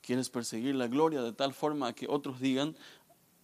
Quieres 0.03 0.29
perseguir 0.29 0.75
la 0.75 0.89
gloria 0.89 1.23
de 1.23 1.33
tal 1.33 1.55
forma 1.55 1.95
que 1.95 2.07
otros 2.09 2.41
digan, 2.41 2.77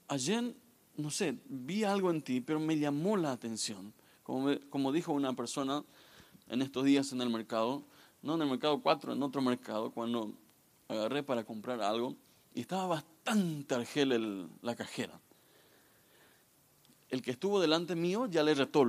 ayer, 0.08 0.54
no 0.96 1.10
sé, 1.10 1.38
vi 1.46 1.84
algo 1.84 2.10
en 2.10 2.22
ti, 2.22 2.40
pero 2.40 2.60
me 2.60 2.78
llamó 2.78 3.16
la 3.16 3.32
atención. 3.32 3.94
Como, 4.22 4.50
como 4.68 4.92
dijo 4.92 5.12
una 5.12 5.34
persona 5.34 5.84
en 6.48 6.62
estos 6.62 6.84
días 6.84 7.12
en 7.12 7.20
el 7.20 7.30
mercado, 7.30 7.82
no 8.22 8.34
en 8.34 8.42
el 8.42 8.48
mercado 8.48 8.80
4, 8.80 9.12
en 9.12 9.22
otro 9.22 9.42
mercado, 9.42 9.90
cuando 9.90 10.32
agarré 10.88 11.22
para 11.22 11.44
comprar 11.44 11.80
algo 11.80 12.16
y 12.54 12.60
estaba 12.60 12.86
bastante 12.86 13.74
argel 13.74 14.48
la 14.62 14.74
cajera. 14.74 15.20
El 17.10 17.22
que 17.22 17.32
estuvo 17.32 17.60
delante 17.60 17.94
mío 17.94 18.26
ya 18.26 18.42
le 18.42 18.54
retó 18.54 18.84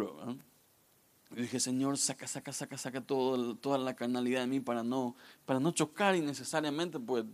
Y 1.36 1.42
dije, 1.42 1.60
Señor, 1.60 1.98
saca, 1.98 2.28
saca, 2.28 2.54
saca, 2.54 2.78
saca 2.78 3.02
todo, 3.02 3.56
toda 3.56 3.78
la 3.78 3.96
carnalidad 3.96 4.42
de 4.42 4.48
mí 4.48 4.60
para 4.60 4.84
no, 4.84 5.16
para 5.46 5.60
no 5.60 5.72
chocar 5.72 6.16
innecesariamente, 6.16 7.00
pues 7.00 7.26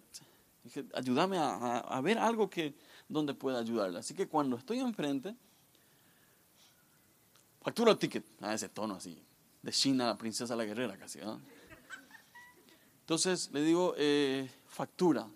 dije, 0.63 0.85
ayúdame 0.93 1.37
a, 1.37 1.77
a, 1.77 2.01
ver 2.01 2.17
algo 2.17 2.49
que, 2.49 2.73
donde 3.07 3.33
pueda 3.33 3.59
ayudarle. 3.59 3.99
Así 3.99 4.13
que 4.13 4.27
cuando 4.27 4.57
estoy 4.57 4.79
enfrente, 4.79 5.35
factura 7.61 7.91
el 7.91 7.97
ticket, 7.97 8.25
a 8.41 8.53
ese 8.53 8.69
tono 8.69 8.95
así, 8.95 9.21
de 9.63 9.71
China, 9.71 10.05
la 10.07 10.17
princesa 10.17 10.55
la 10.55 10.65
guerrera 10.65 10.95
casi. 10.97 11.19
Entonces 12.99 13.49
le 13.51 13.63
digo, 13.63 13.95
eh, 13.97 14.49
factura. 14.67 15.27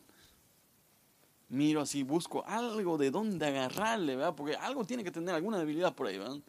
Miro 1.50 1.79
así, 1.79 2.03
busco 2.03 2.46
algo 2.46 2.98
de 2.98 3.10
dónde 3.10 3.46
agarrarle, 3.46 4.17
¿verdad? 4.17 4.36
Porque 4.36 4.55
algo 4.55 4.86
tiene 4.86 5.03
que 5.03 5.12
tener 5.12 5.34
alguna 5.34 5.57
debilidad 5.57 5.96
por 5.96 6.07
ahí, 6.07 6.17
¿verdad? 6.17 6.39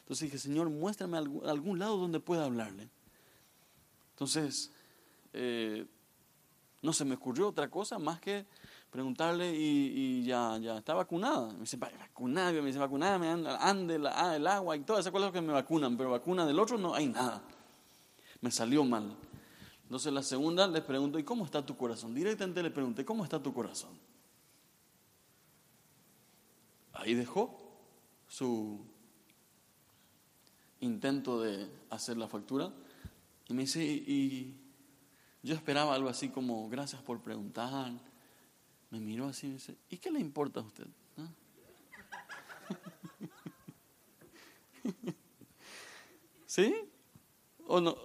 Entonces 0.00 0.26
dije, 0.26 0.38
Señor, 0.38 0.68
muéstrame 0.70 1.18
algún, 1.18 1.78
lado 1.78 1.96
donde 1.96 2.18
pueda 2.18 2.44
hablarle. 2.44 2.88
Entonces, 4.10 4.72
eh, 5.32 5.86
no 6.82 6.92
se 6.92 7.04
me 7.04 7.14
ocurrió 7.14 7.48
otra 7.48 7.70
cosa 7.70 8.00
más 8.00 8.20
que 8.20 8.44
preguntarle 8.90 9.54
y, 9.54 10.24
ya, 10.24 10.56
está 10.76 10.94
vacunada. 10.94 11.52
Me 11.52 11.60
dice, 11.60 11.76
vacunada, 11.76 12.52
me 12.52 12.66
dice, 12.66 12.78
vacunada, 12.78 13.18
me 13.18 13.28
ande 13.28 14.00
ah, 14.12 14.36
el 14.36 14.46
agua 14.46 14.76
y 14.76 14.80
todas 14.80 15.00
esas 15.00 15.12
cosas 15.12 15.32
que 15.32 15.40
me 15.40 15.52
vacunan, 15.52 15.96
pero 15.96 16.10
vacuna 16.10 16.44
del 16.44 16.58
otro 16.58 16.76
no 16.76 16.94
hay 16.94 17.06
nada. 17.06 17.42
Me 18.40 18.50
salió 18.50 18.84
mal. 18.84 19.16
Entonces 19.84 20.12
la 20.12 20.22
segunda 20.22 20.66
le 20.66 20.82
pregunto, 20.82 21.18
¿y 21.18 21.24
cómo 21.24 21.44
está 21.44 21.64
tu 21.64 21.76
corazón? 21.76 22.14
Directamente 22.14 22.62
le 22.62 22.70
pregunté, 22.70 23.04
¿cómo 23.04 23.24
está 23.24 23.42
tu 23.42 23.52
corazón? 23.52 23.90
Ahí 26.92 27.14
dejó 27.14 27.58
su 28.28 28.84
intento 30.80 31.40
de 31.40 31.68
hacer 31.90 32.16
la 32.16 32.28
factura 32.28 32.72
y 33.48 33.54
me 33.54 33.62
dice, 33.62 33.82
y 33.84 34.56
yo 35.42 35.54
esperaba 35.54 35.94
algo 35.94 36.08
así 36.08 36.28
como, 36.28 36.68
gracias 36.68 37.02
por 37.02 37.20
preguntar, 37.20 37.92
me 38.90 39.00
miró 39.00 39.28
así 39.28 39.46
y 39.46 39.50
me 39.50 39.54
dice, 39.54 39.76
¿y 39.88 39.98
qué 39.98 40.10
le 40.10 40.18
importa 40.20 40.60
a 40.60 40.64
usted? 40.64 40.86
¿Sí? 46.46 46.74
¿O 47.66 47.80
no? 47.80 47.96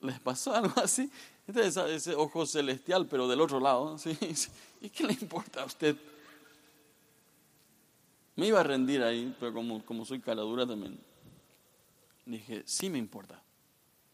¿Les 0.00 0.20
pasó 0.20 0.54
algo 0.54 0.80
así? 0.80 1.10
Este 1.46 1.66
es 1.66 1.76
ese 1.76 2.14
ojo 2.14 2.46
celestial, 2.46 3.06
pero 3.06 3.28
del 3.28 3.40
otro 3.40 3.60
lado. 3.60 3.96
¿sí? 3.96 4.18
¿Y 4.80 4.90
qué 4.90 5.04
le 5.04 5.12
importa 5.12 5.62
a 5.62 5.66
usted? 5.66 5.96
Me 8.34 8.48
iba 8.48 8.58
a 8.58 8.64
rendir 8.64 9.02
ahí, 9.02 9.32
pero 9.38 9.54
como, 9.54 9.84
como 9.84 10.04
soy 10.04 10.18
caladura 10.18 10.66
también, 10.66 10.98
dije, 12.26 12.64
sí 12.66 12.90
me 12.90 12.98
importa. 12.98 13.40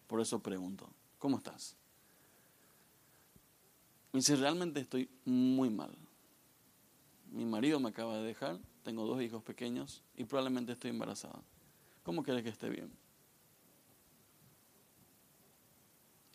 Por 0.06 0.20
eso 0.20 0.38
pregunto, 0.40 0.86
¿cómo 1.18 1.38
estás? 1.38 1.74
Me 4.12 4.18
dice, 4.18 4.36
realmente 4.36 4.80
estoy 4.80 5.08
muy 5.24 5.70
mal 5.70 5.96
mi 7.30 7.44
marido 7.44 7.80
me 7.80 7.90
acaba 7.90 8.18
de 8.18 8.24
dejar, 8.24 8.58
tengo 8.82 9.06
dos 9.06 9.22
hijos 9.22 9.42
pequeños 9.42 10.02
y 10.16 10.24
probablemente 10.24 10.72
estoy 10.72 10.90
embarazada. 10.90 11.42
¿Cómo 12.02 12.22
quieres 12.22 12.42
que 12.42 12.48
esté 12.48 12.68
bien? 12.68 12.90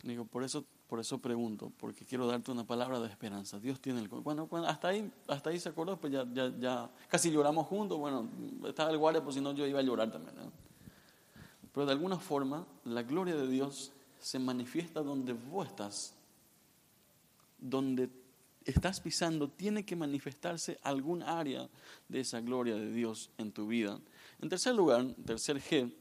Digo, 0.03 0.25
por 0.25 0.43
eso, 0.43 0.63
por 0.87 0.99
eso 0.99 1.17
pregunto, 1.17 1.71
porque 1.77 2.05
quiero 2.05 2.27
darte 2.27 2.51
una 2.51 2.63
palabra 2.63 2.99
de 2.99 3.07
esperanza. 3.07 3.59
Dios 3.59 3.79
tiene 3.79 3.99
el 3.99 4.07
bueno, 4.07 4.47
hasta 4.67 4.89
ahí, 4.89 5.11
hasta 5.27 5.49
ahí 5.49 5.59
se 5.59 5.69
acordó, 5.69 5.97
pues 5.97 6.13
ya, 6.13 6.25
ya, 6.31 6.53
ya 6.59 6.89
casi 7.07 7.31
lloramos 7.31 7.65
juntos. 7.65 7.97
Bueno, 7.97 8.29
estaba 8.67 8.91
el 8.91 8.97
guardia, 8.97 9.23
pues 9.23 9.35
si 9.35 9.41
no 9.41 9.53
yo 9.53 9.65
iba 9.65 9.79
a 9.79 9.83
llorar 9.83 10.11
también. 10.11 10.35
Pero 11.73 11.87
de 11.87 11.91
alguna 11.91 12.19
forma, 12.19 12.65
la 12.83 13.01
gloria 13.01 13.35
de 13.35 13.47
Dios 13.47 13.91
se 14.21 14.37
manifiesta 14.37 15.01
donde 15.01 15.33
vos 15.33 15.67
estás, 15.67 16.13
donde 17.57 18.09
estás 18.65 18.99
pisando, 18.99 19.47
tiene 19.47 19.85
que 19.85 19.95
manifestarse 19.95 20.79
algún 20.81 21.23
área 21.23 21.69
de 22.09 22.19
esa 22.19 22.41
gloria 22.41 22.75
de 22.75 22.91
Dios 22.91 23.29
en 23.37 23.51
tu 23.51 23.67
vida. 23.67 23.99
En 24.41 24.49
tercer 24.49 24.75
lugar, 24.75 25.05
tercer 25.25 25.61
G, 25.61 25.91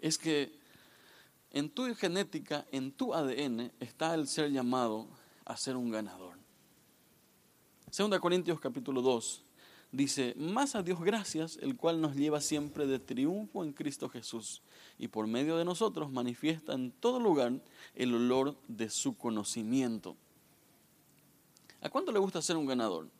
es 0.00 0.18
que 0.18 0.52
en 1.50 1.70
tu 1.70 1.92
genética, 1.94 2.66
en 2.72 2.92
tu 2.92 3.14
ADN, 3.14 3.72
está 3.80 4.14
el 4.14 4.28
ser 4.28 4.50
llamado 4.50 5.08
a 5.44 5.56
ser 5.56 5.76
un 5.76 5.90
ganador. 5.90 6.36
Segunda 7.90 8.18
Corintios 8.18 8.60
capítulo 8.60 9.02
2 9.02 9.44
dice, 9.92 10.34
más 10.36 10.74
a 10.74 10.82
Dios 10.82 11.00
gracias, 11.00 11.56
el 11.62 11.76
cual 11.76 12.00
nos 12.00 12.16
lleva 12.16 12.40
siempre 12.40 12.86
de 12.86 12.98
triunfo 12.98 13.62
en 13.62 13.72
Cristo 13.72 14.08
Jesús, 14.08 14.62
y 14.98 15.08
por 15.08 15.26
medio 15.26 15.56
de 15.56 15.64
nosotros 15.64 16.10
manifiesta 16.10 16.74
en 16.74 16.90
todo 16.90 17.20
lugar 17.20 17.52
el 17.94 18.14
olor 18.14 18.56
de 18.66 18.90
su 18.90 19.16
conocimiento. 19.16 20.16
¿A 21.84 21.90
cuánto 21.90 22.12
le 22.12 22.18
gusta 22.18 22.40
ser 22.40 22.56
un 22.56 22.64
ganador? 22.64 23.10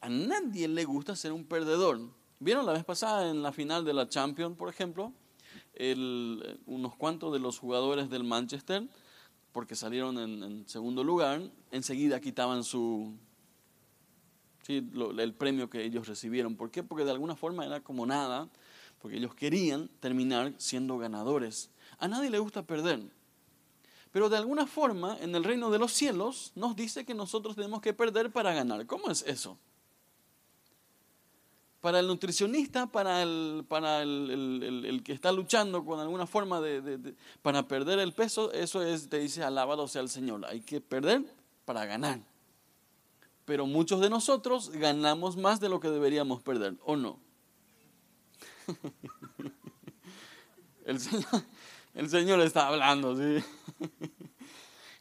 A 0.00 0.08
nadie 0.08 0.66
le 0.68 0.86
gusta 0.86 1.14
ser 1.14 1.32
un 1.32 1.44
perdedor. 1.44 2.00
¿Vieron 2.40 2.64
la 2.64 2.72
vez 2.72 2.82
pasada 2.82 3.28
en 3.28 3.42
la 3.42 3.52
final 3.52 3.84
de 3.84 3.92
la 3.92 4.08
Champions, 4.08 4.56
por 4.56 4.68
ejemplo? 4.68 5.12
unos 6.66 6.96
cuantos 6.96 7.32
de 7.32 7.38
los 7.38 7.58
jugadores 7.58 8.08
del 8.08 8.24
Manchester, 8.24 8.88
porque 9.52 9.74
salieron 9.74 10.18
en, 10.18 10.66
segundo 10.66 11.04
lugar, 11.04 11.42
enseguida 11.70 12.20
quitaban 12.20 12.64
su, 12.64 13.14
el 14.66 15.34
premio 15.34 15.68
que 15.68 15.84
ellos 15.84 16.08
recibieron. 16.08 16.56
¿Por 16.56 16.70
qué? 16.70 16.82
Porque 16.82 17.04
de 17.04 17.10
alguna 17.10 17.36
forma 17.36 17.66
era 17.66 17.80
como 17.80 18.06
nada, 18.06 18.48
porque 18.98 19.18
ellos 19.18 19.34
querían 19.34 19.88
terminar 20.00 20.54
siendo 20.56 20.96
ganadores. 20.96 21.70
A 21.98 22.08
nadie 22.08 22.30
le 22.30 22.38
gusta 22.38 22.62
perder. 22.62 23.02
Pero 24.12 24.28
de 24.28 24.36
alguna 24.36 24.66
forma, 24.66 25.16
en 25.20 25.34
el 25.34 25.42
reino 25.42 25.70
de 25.70 25.78
los 25.78 25.92
cielos, 25.92 26.52
nos 26.54 26.76
dice 26.76 27.04
que 27.04 27.14
nosotros 27.14 27.56
tenemos 27.56 27.80
que 27.80 27.94
perder 27.94 28.30
para 28.30 28.52
ganar. 28.52 28.86
¿Cómo 28.86 29.10
es 29.10 29.22
eso? 29.26 29.58
Para 31.80 31.98
el 31.98 32.06
nutricionista, 32.06 32.86
para 32.86 33.22
el, 33.22 33.64
para 33.66 34.02
el, 34.02 35.00
que 35.02 35.14
está 35.14 35.32
luchando 35.32 35.84
con 35.84 35.98
alguna 35.98 36.26
forma 36.26 36.60
de, 36.60 37.14
para 37.40 37.66
perder 37.66 37.98
el 37.98 38.12
peso, 38.12 38.52
eso 38.52 38.82
es, 38.82 39.08
te 39.08 39.18
dice, 39.18 39.42
alabado 39.42 39.88
sea 39.88 40.02
el 40.02 40.10
Señor. 40.10 40.44
Hay 40.44 40.60
que 40.60 40.82
perder 40.82 41.24
para 41.64 41.86
ganar. 41.86 42.20
Pero 43.46 43.66
muchos 43.66 44.00
de 44.00 44.10
nosotros 44.10 44.70
ganamos 44.70 45.38
más 45.38 45.58
de 45.58 45.70
lo 45.70 45.80
que 45.80 45.88
deberíamos 45.88 46.42
perder, 46.42 46.76
¿o 46.84 46.96
no? 46.96 47.18
El 50.84 50.98
Señor, 51.00 51.44
el 51.94 52.08
Señor 52.08 52.40
está 52.40 52.68
hablando, 52.68 53.16
¿sí? 53.16 53.44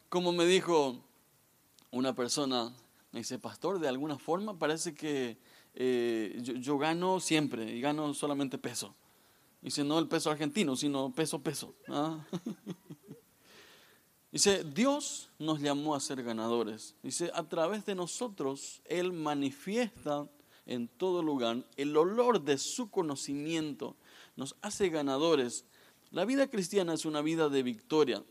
Como 0.10 0.32
me 0.32 0.46
dijo 0.46 0.98
una 1.92 2.14
persona, 2.14 2.74
me 3.12 3.20
dice, 3.20 3.40
pastor, 3.40 3.80
de 3.80 3.88
alguna 3.88 4.18
forma 4.18 4.58
parece 4.58 4.94
que 4.94 5.38
eh, 5.74 6.38
yo, 6.42 6.78
gano 6.78 7.20
siempre 7.20 7.74
y 7.74 7.82
gano 7.82 8.14
solamente 8.14 8.58
peso. 8.58 8.96
Dice, 9.62 9.84
no 9.84 10.00
el 10.00 10.08
peso 10.08 10.32
argentino, 10.32 10.76
sino 10.76 11.14
peso, 11.14 11.42
peso. 11.42 11.76
¿ah? 11.88 12.26
Dice, 14.32 14.64
Dios 14.64 15.30
nos 15.40 15.60
llamó 15.60 15.94
a 15.94 16.00
ser 16.00 16.24
ganadores. 16.24 16.96
Dice, 17.04 17.32
a 17.34 17.44
través 17.44 17.86
de 17.86 17.96
nosotros, 17.96 18.82
Él 18.86 19.12
manifiesta 19.12 20.28
en 20.66 20.88
todo 20.88 21.22
lugar 21.22 21.66
el 21.76 21.96
olor 21.98 22.42
de 22.42 22.58
su 22.58 22.90
conocimiento. 22.90 23.98
Nos 24.38 24.56
hace 24.62 24.90
ganadores. 24.90 25.66
La 26.12 26.26
vida 26.26 26.48
cristiana 26.48 26.94
es 26.94 27.06
una 27.06 27.22
vida 27.22 27.48
de 27.48 27.64
victoria. 27.64 28.22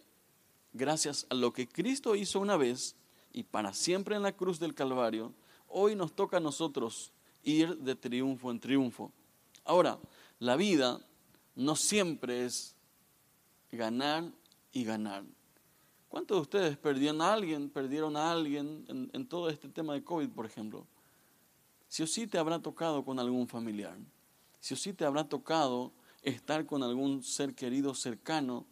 Gracias 0.74 1.26
a 1.30 1.34
lo 1.34 1.54
que 1.54 1.66
Cristo 1.66 2.14
hizo 2.14 2.38
una 2.38 2.58
vez 2.58 2.94
y 3.32 3.42
para 3.42 3.72
siempre 3.72 4.16
en 4.16 4.22
la 4.22 4.32
cruz 4.32 4.60
del 4.60 4.74
Calvario, 4.74 5.32
hoy 5.66 5.96
nos 5.96 6.12
toca 6.12 6.36
a 6.36 6.40
nosotros 6.40 7.10
ir 7.42 7.78
de 7.78 7.94
triunfo 7.94 8.50
en 8.50 8.60
triunfo. 8.60 9.12
Ahora, 9.64 9.98
la 10.38 10.56
vida 10.56 11.00
no 11.56 11.74
siempre 11.74 12.44
es 12.44 12.74
ganar 13.72 14.24
y 14.72 14.84
ganar. 14.84 15.24
¿Cuántos 16.10 16.36
de 16.36 16.42
ustedes 16.42 16.76
perdieron 16.76 17.22
a 17.22 17.32
alguien, 17.32 17.70
perdieron 17.70 18.16
a 18.16 18.30
alguien 18.30 18.84
en, 19.12 19.26
todo 19.26 19.48
este 19.48 19.68
tema 19.68 19.94
de 19.94 20.04
COVID, 20.04 20.28
por 20.28 20.44
ejemplo? 20.44 20.86
Si 21.88 22.02
o 22.02 22.06
sí 22.06 22.26
te 22.26 22.36
habrá 22.36 22.58
tocado 22.58 23.04
con 23.04 23.18
algún 23.18 23.48
familiar, 23.48 23.96
si 24.60 24.74
o 24.74 24.76
sí 24.76 24.92
te 24.92 25.06
habrá 25.06 25.28
tocado 25.28 25.92
estar 26.22 26.66
con 26.66 26.82
algún 26.82 27.22
ser 27.22 27.54
querido 27.54 27.94
cercano 27.94 28.66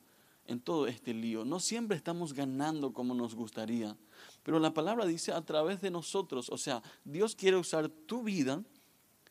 en 0.47 0.61
todo 0.61 0.87
este 0.87 1.15
lío. 1.15 1.45
No 1.45 1.61
siempre 1.61 1.97
estamos 1.97 2.33
ganando 2.33 2.93
como 2.93 3.15
nos 3.15 3.35
gustaría. 3.35 3.97
Pero 4.43 4.59
la 4.59 4.73
palabra 4.75 5.07
dice 5.07 5.33
a 5.33 5.45
través 5.45 5.81
de 5.81 5.91
nosotros, 5.91 6.49
o 6.51 6.59
sea, 6.59 6.83
Dios 7.05 7.35
quiere 7.35 7.57
usar 7.57 7.89
tu 7.89 8.23
vida 8.23 8.63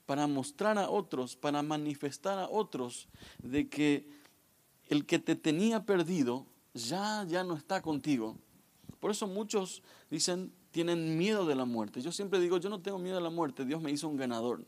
para 0.05 0.27
mostrar 0.27 0.77
a 0.77 0.89
otros, 0.89 1.35
para 1.35 1.61
manifestar 1.63 2.39
a 2.39 2.49
otros 2.49 3.09
de 3.39 3.67
que 3.67 4.07
el 4.87 5.05
que 5.05 5.19
te 5.19 5.35
tenía 5.35 5.85
perdido 5.85 6.45
ya 6.73 7.25
ya 7.27 7.43
no 7.43 7.55
está 7.55 7.81
contigo. 7.81 8.37
Por 8.99 9.11
eso 9.11 9.27
muchos 9.27 9.83
dicen 10.09 10.53
tienen 10.71 11.17
miedo 11.17 11.45
de 11.45 11.55
la 11.55 11.65
muerte. 11.65 12.01
Yo 12.01 12.11
siempre 12.11 12.39
digo, 12.39 12.59
yo 12.59 12.69
no 12.69 12.81
tengo 12.81 12.99
miedo 12.99 13.15
de 13.15 13.23
la 13.23 13.29
muerte, 13.31 13.65
Dios 13.65 13.81
me 13.81 13.91
hizo 13.91 14.07
un 14.07 14.15
ganador. 14.15 14.63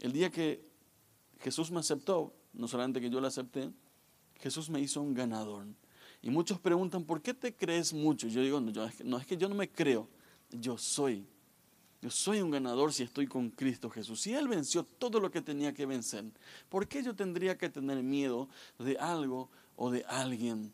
El 0.00 0.12
día 0.12 0.30
que 0.30 0.64
Jesús 1.40 1.70
me 1.70 1.80
aceptó, 1.80 2.34
no 2.52 2.68
solamente 2.68 3.00
que 3.00 3.10
yo 3.10 3.20
lo 3.20 3.26
acepté, 3.26 3.70
Jesús 4.36 4.70
me 4.70 4.80
hizo 4.80 5.00
un 5.00 5.14
ganador. 5.14 5.66
Y 6.22 6.30
muchos 6.30 6.58
preguntan, 6.58 7.04
¿por 7.04 7.20
qué 7.20 7.34
te 7.34 7.54
crees 7.54 7.92
mucho? 7.92 8.28
Yo 8.28 8.40
digo, 8.40 8.60
no, 8.60 8.72
no 9.04 9.18
es 9.18 9.26
que 9.26 9.36
yo 9.36 9.48
no 9.48 9.54
me 9.54 9.70
creo, 9.70 10.08
yo 10.50 10.78
soy. 10.78 11.26
Yo 12.00 12.10
soy 12.10 12.42
un 12.42 12.50
ganador 12.50 12.92
si 12.92 13.02
estoy 13.02 13.26
con 13.26 13.50
Cristo 13.50 13.88
Jesús. 13.88 14.20
Si 14.20 14.34
Él 14.34 14.46
venció 14.46 14.84
todo 14.84 15.20
lo 15.20 15.30
que 15.30 15.40
tenía 15.40 15.72
que 15.72 15.86
vencer, 15.86 16.24
¿por 16.68 16.86
qué 16.86 17.02
yo 17.02 17.14
tendría 17.14 17.56
que 17.56 17.70
tener 17.70 18.02
miedo 18.02 18.48
de 18.78 18.98
algo 18.98 19.48
o 19.76 19.90
de 19.90 20.04
alguien? 20.04 20.72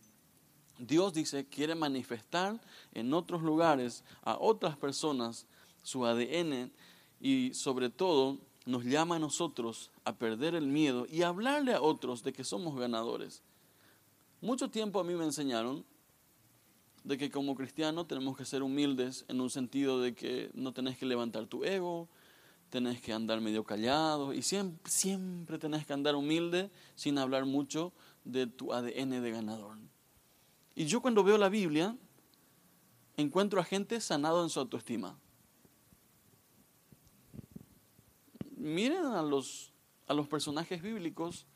Dios 0.81 1.13
dice, 1.13 1.47
quiere 1.47 1.75
manifestar 1.75 2.61
en 2.95 3.15
otros 3.15 3.43
lugares 3.43 4.03
a 4.23 4.39
otras 4.41 4.77
personas 4.77 5.47
su 5.83 6.05
ADN 6.05 6.73
y 7.21 7.53
sobre 7.55 7.91
todo 7.91 8.39
nos 8.67 8.85
llama 8.85 9.17
a 9.17 9.21
nosotros 9.21 9.91
a 10.11 10.19
perder 10.19 10.55
el 10.55 10.67
miedo 10.67 11.07
y 11.11 11.23
hablarle 11.23 11.73
a 11.73 11.83
otros 11.83 12.23
de 12.23 12.33
que 12.33 12.45
somos 12.45 12.79
ganadores. 12.79 13.43
Mucho 14.41 14.71
tiempo 14.71 15.01
a 15.01 15.05
mí 15.05 15.15
me 15.15 15.25
enseñaron 15.25 15.85
de 17.05 17.17
que 17.19 17.31
como 17.31 17.55
cristiano 17.55 18.07
tenemos 18.07 18.37
que 18.37 18.45
ser 18.45 18.63
humildes 18.63 19.25
en 19.29 19.41
un 19.41 19.51
sentido 19.51 20.01
de 20.01 20.15
que 20.15 20.51
no 20.55 20.73
tenés 20.73 20.99
que 20.99 21.07
levantar 21.07 21.47
tu 21.47 21.65
ego, 21.65 22.09
tenés 22.69 23.01
que 23.01 23.13
andar 23.13 23.41
medio 23.41 23.65
callado 23.65 24.33
y 24.33 24.43
siempre, 24.43 24.91
siempre 24.91 25.59
tenés 25.59 25.87
que 25.87 25.93
andar 25.93 26.15
humilde 26.15 26.71
sin 26.95 27.19
hablar 27.19 27.45
mucho 27.47 27.93
de 28.25 28.47
tu 28.47 28.73
ADN 28.73 29.23
de 29.23 29.31
ganador. 29.31 29.77
Y 30.75 30.87
yo 30.87 31.01
cuando 31.03 31.25
veo 31.25 31.37
la 31.37 31.49
Biblia 31.49 31.97
encuentro 33.17 33.61
a 33.61 33.65
gente 33.65 34.01
sanado 34.01 34.43
en 34.43 34.51
su 34.51 34.61
autoestima. 34.61 35.19
Miren 38.57 39.07
a 39.07 39.23
los, 39.23 39.70
a 40.11 40.13
los 40.13 40.27
personajes 40.27 40.83
bíblicos 40.83 41.47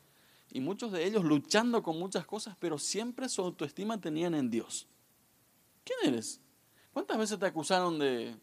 y 0.49 0.61
muchos 0.61 0.93
de 0.93 1.05
ellos 1.05 1.25
luchando 1.25 1.83
con 1.83 1.99
muchas 1.99 2.25
cosas, 2.25 2.55
pero 2.57 2.77
siempre 2.77 3.27
su 3.27 3.41
autoestima 3.41 3.99
tenían 3.99 4.33
en 4.33 4.49
Dios. 4.49 4.87
¿Quién 5.83 6.13
eres? 6.13 6.39
¿Cuántas 6.93 7.17
veces 7.17 7.37
te 7.37 7.47
acusaron 7.47 7.99
de, 7.99 8.33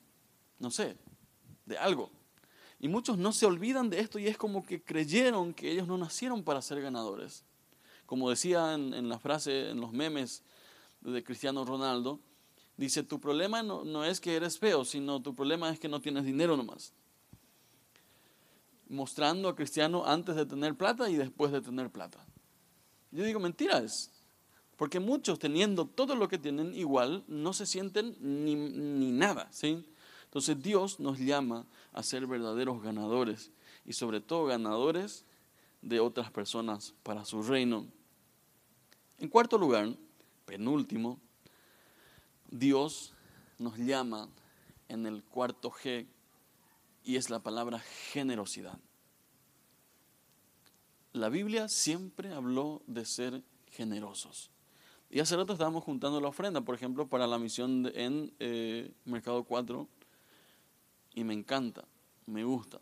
no 0.59 0.71
sé, 0.71 0.99
de 1.65 1.79
algo? 1.79 2.11
Y 2.79 2.89
muchos 2.89 3.17
no 3.17 3.33
se 3.33 3.47
olvidan 3.47 3.89
de 3.89 4.01
esto 4.01 4.19
y 4.19 4.27
es 4.27 4.37
como 4.37 4.63
que 4.67 4.83
creyeron 4.83 5.55
que 5.55 5.73
ellos 5.73 5.89
no 5.89 5.97
nacieron 5.97 6.45
para 6.45 6.61
ser 6.61 6.83
ganadores. 6.83 7.47
Como 8.05 8.29
decía 8.29 8.75
en, 8.75 9.09
la 9.09 9.19
frase, 9.19 9.71
en 9.71 9.81
los 9.81 9.95
memes 9.95 10.43
de 11.01 11.25
Cristiano 11.25 11.65
Ronaldo, 11.65 12.21
dice, 12.77 13.03
tu 13.03 13.19
problema 13.19 13.63
no, 13.63 13.83
no 13.83 14.05
es 14.05 14.21
que 14.21 14.37
eres 14.37 14.59
feo, 14.59 14.85
sino 14.85 15.23
tu 15.23 15.35
problema 15.35 15.71
es 15.71 15.81
que 15.81 15.89
no 15.89 16.03
tienes 16.03 16.25
dinero 16.25 16.55
nomás 16.55 16.93
mostrando 18.93 19.49
a 19.49 19.57
Cristiano 19.57 20.05
antes 20.07 20.37
de 20.37 20.47
tener 20.47 20.75
plata 20.77 21.09
y 21.09 21.17
después 21.17 21.51
de 21.51 21.63
tener 21.63 21.91
plata. 21.91 22.25
Yo 23.11 23.25
digo 23.25 23.41
mentiras, 23.41 24.11
porque 24.77 25.01
muchos 25.01 25.39
teniendo 25.39 25.87
todo 25.87 26.15
lo 26.15 26.29
que 26.29 26.39
tienen 26.39 26.75
igual 26.75 27.25
no 27.27 27.53
se 27.55 27.67
sienten 27.67 28.17
ni, 28.21 28.55
ni 28.55 29.11
nada, 29.11 29.49
¿sí? 29.51 29.85
Entonces 30.25 30.63
Dios 30.63 31.01
nos 31.01 31.19
llama 31.19 31.67
a 31.93 32.03
ser 32.03 32.27
verdaderos 32.27 32.83
ganadores 32.83 33.51
y 33.85 33.95
sobre 33.95 34.21
todo 34.21 34.47
ganadores 34.47 35.25
de 35.81 36.01
otras 36.01 36.31
personas 36.31 36.95
para 37.03 37.25
su 37.25 37.43
reino. 37.43 37.87
En 39.19 39.29
cuarto 39.29 39.57
lugar, 39.57 39.95
penúltimo, 40.45 41.19
Dios 42.51 43.15
nos 43.59 43.79
llama 43.79 44.29
en 44.89 45.07
el 45.07 45.23
cuarto 45.23 45.71
G 45.71 46.07
y 47.05 47.17
es 47.17 47.31
la 47.31 47.41
palabra 47.41 47.79
generosidad. 48.13 48.79
La 51.13 51.29
Biblia 51.29 51.69
siempre 51.69 52.33
habló 52.33 52.83
de 52.87 53.05
ser 53.05 53.43
generosos. 53.71 54.51
Y 55.11 55.21
hace 55.21 55.37
rato 55.37 55.53
estábamos 55.53 55.85
juntando 55.85 56.21
la 56.21 56.29
ofrenda, 56.29 56.63
por 56.63 56.75
ejemplo, 56.75 57.07
para 57.07 57.27
la 57.27 57.39
misión 57.39 57.91
en 57.95 58.33
eh, 58.39 58.91
Mercado 59.05 59.45
4, 59.45 59.87
y 61.15 61.25
me 61.25 61.35
encanta, 61.35 61.85
me 62.25 62.45
gusta. 62.45 62.79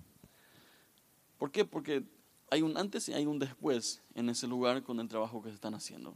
¿Por 1.39 1.51
qué? 1.51 1.65
Porque 1.65 2.05
hay 2.51 2.63
un 2.63 2.77
antes 2.77 3.09
y 3.09 3.15
hay 3.15 3.27
un 3.27 3.39
después 3.39 4.03
en 4.15 4.29
ese 4.29 4.47
lugar 4.47 4.83
con 4.85 5.01
el 5.01 5.09
trabajo 5.09 5.43
que 5.43 5.49
se 5.49 5.57
están 5.57 5.75
haciendo. 5.75 6.15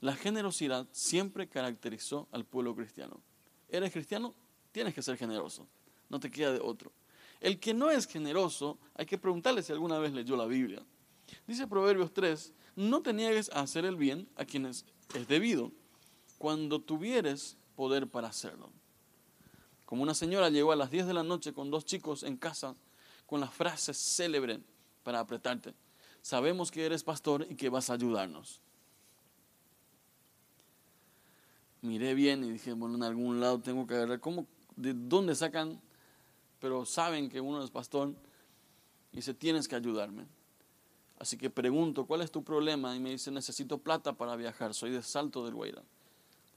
La 0.00 0.14
generosidad 0.14 0.86
siempre 0.92 1.48
caracterizó 1.48 2.28
al 2.30 2.44
pueblo 2.44 2.74
cristiano. 2.74 3.20
¿Eres 3.68 3.92
cristiano? 3.92 4.34
Tienes 4.72 4.94
que 4.94 5.02
ser 5.02 5.16
generoso. 5.16 5.66
No 6.08 6.20
te 6.20 6.30
queda 6.30 6.52
de 6.52 6.60
otro. 6.60 6.92
El 7.40 7.60
que 7.60 7.74
no 7.74 7.90
es 7.90 8.06
generoso, 8.06 8.78
hay 8.94 9.06
que 9.06 9.18
preguntarle 9.18 9.62
si 9.62 9.72
alguna 9.72 9.98
vez 9.98 10.12
leyó 10.12 10.36
la 10.36 10.46
Biblia. 10.46 10.84
Dice 11.46 11.66
Proverbios 11.66 12.12
3, 12.12 12.52
no 12.76 13.02
te 13.02 13.12
niegues 13.12 13.50
a 13.50 13.60
hacer 13.60 13.84
el 13.84 13.96
bien 13.96 14.28
a 14.36 14.44
quienes 14.44 14.84
es 15.14 15.28
debido, 15.28 15.72
cuando 16.38 16.80
tuvieres 16.80 17.56
poder 17.74 18.06
para 18.08 18.28
hacerlo. 18.28 18.70
Como 19.84 20.02
una 20.02 20.14
señora 20.14 20.50
llegó 20.50 20.72
a 20.72 20.76
las 20.76 20.90
10 20.90 21.06
de 21.06 21.14
la 21.14 21.22
noche 21.22 21.52
con 21.52 21.70
dos 21.70 21.84
chicos 21.84 22.22
en 22.22 22.36
casa 22.36 22.74
con 23.26 23.40
la 23.40 23.48
frase 23.48 23.92
célebre 23.92 24.60
para 25.02 25.20
apretarte. 25.20 25.74
Sabemos 26.22 26.70
que 26.70 26.84
eres 26.84 27.04
pastor 27.04 27.46
y 27.48 27.54
que 27.54 27.68
vas 27.68 27.90
a 27.90 27.94
ayudarnos. 27.94 28.60
Miré 31.82 32.14
bien 32.14 32.42
y 32.42 32.50
dije, 32.50 32.72
bueno, 32.72 32.96
en 32.96 33.02
algún 33.02 33.40
lado 33.40 33.60
tengo 33.60 33.86
que 33.86 33.94
agarrar, 33.94 34.18
¿cómo, 34.18 34.46
¿de 34.74 34.92
dónde 34.94 35.34
sacan? 35.34 35.80
Pero 36.60 36.84
saben 36.84 37.28
que 37.28 37.40
uno 37.40 37.62
es 37.62 37.70
pastor 37.70 38.14
y 39.12 39.16
dice, 39.16 39.34
tienes 39.34 39.68
que 39.68 39.76
ayudarme. 39.76 40.26
Así 41.18 41.36
que 41.36 41.48
pregunto, 41.48 42.06
¿cuál 42.06 42.20
es 42.20 42.30
tu 42.30 42.44
problema? 42.44 42.94
Y 42.94 43.00
me 43.00 43.10
dice, 43.10 43.30
necesito 43.30 43.78
plata 43.78 44.12
para 44.12 44.36
viajar, 44.36 44.74
soy 44.74 44.90
de 44.90 45.02
Salto 45.02 45.44
del 45.44 45.54
Guaira. 45.54 45.82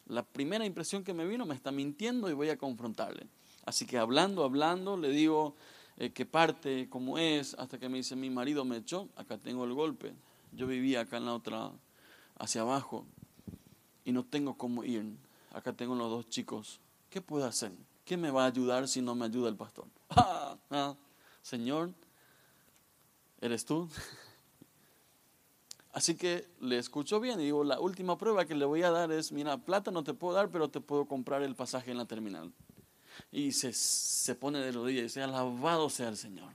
La 0.07 0.23
primera 0.23 0.65
impresión 0.65 1.03
que 1.03 1.13
me 1.13 1.25
vino, 1.25 1.45
me 1.45 1.55
está 1.55 1.71
mintiendo 1.71 2.29
y 2.29 2.33
voy 2.33 2.49
a 2.49 2.57
confrontarle. 2.57 3.27
Así 3.65 3.85
que 3.85 3.97
hablando, 3.97 4.43
hablando, 4.43 4.97
le 4.97 5.09
digo 5.09 5.55
eh, 5.97 6.11
qué 6.11 6.25
parte, 6.25 6.87
cómo 6.89 7.17
es, 7.17 7.53
hasta 7.55 7.77
que 7.77 7.87
me 7.87 7.97
dice, 7.97 8.15
mi 8.15 8.29
marido 8.29 8.65
me 8.65 8.77
echó, 8.77 9.07
acá 9.15 9.37
tengo 9.37 9.65
el 9.65 9.73
golpe. 9.73 10.13
Yo 10.51 10.65
vivía 10.65 11.01
acá 11.01 11.17
en 11.17 11.25
la 11.25 11.35
otra, 11.35 11.71
hacia 12.37 12.61
abajo, 12.61 13.05
y 14.03 14.11
no 14.11 14.25
tengo 14.25 14.57
cómo 14.57 14.83
ir. 14.83 15.05
Acá 15.51 15.73
tengo 15.73 15.95
los 15.95 16.09
dos 16.09 16.29
chicos. 16.29 16.79
¿Qué 17.09 17.21
puedo 17.21 17.45
hacer? 17.45 17.71
¿Qué 18.09 18.17
me 18.17 18.31
va 18.31 18.45
a 18.45 18.47
ayudar 18.47 18.87
si 18.87 19.03
no 19.03 19.13
me 19.13 19.25
ayuda 19.25 19.49
el 19.49 19.55
pastor? 19.55 19.85
Ah, 20.09 20.57
ah, 20.71 20.95
Señor, 21.43 21.93
¿eres 23.39 23.63
tú? 23.63 23.87
Así 25.93 26.15
que 26.15 26.47
le 26.59 26.79
escucho 26.79 27.19
bien 27.19 27.39
y 27.39 27.43
digo, 27.43 27.63
la 27.63 27.79
última 27.79 28.17
prueba 28.17 28.45
que 28.45 28.55
le 28.55 28.65
voy 28.65 28.81
a 28.81 28.89
dar 28.89 29.11
es, 29.11 29.31
mira, 29.31 29.59
plata 29.59 29.91
no 29.91 30.03
te 30.03 30.15
puedo 30.15 30.33
dar, 30.33 30.49
pero 30.49 30.69
te 30.69 30.81
puedo 30.81 31.05
comprar 31.05 31.43
el 31.43 31.53
pasaje 31.53 31.91
en 31.91 31.97
la 31.97 32.05
terminal. 32.05 32.51
Y 33.31 33.51
se, 33.51 33.73
se 33.73 34.33
pone 34.33 34.57
de 34.57 34.71
rodillas 34.71 35.01
y 35.01 35.03
dice, 35.03 35.21
alabado 35.21 35.87
sea 35.91 36.09
el 36.09 36.17
Señor. 36.17 36.51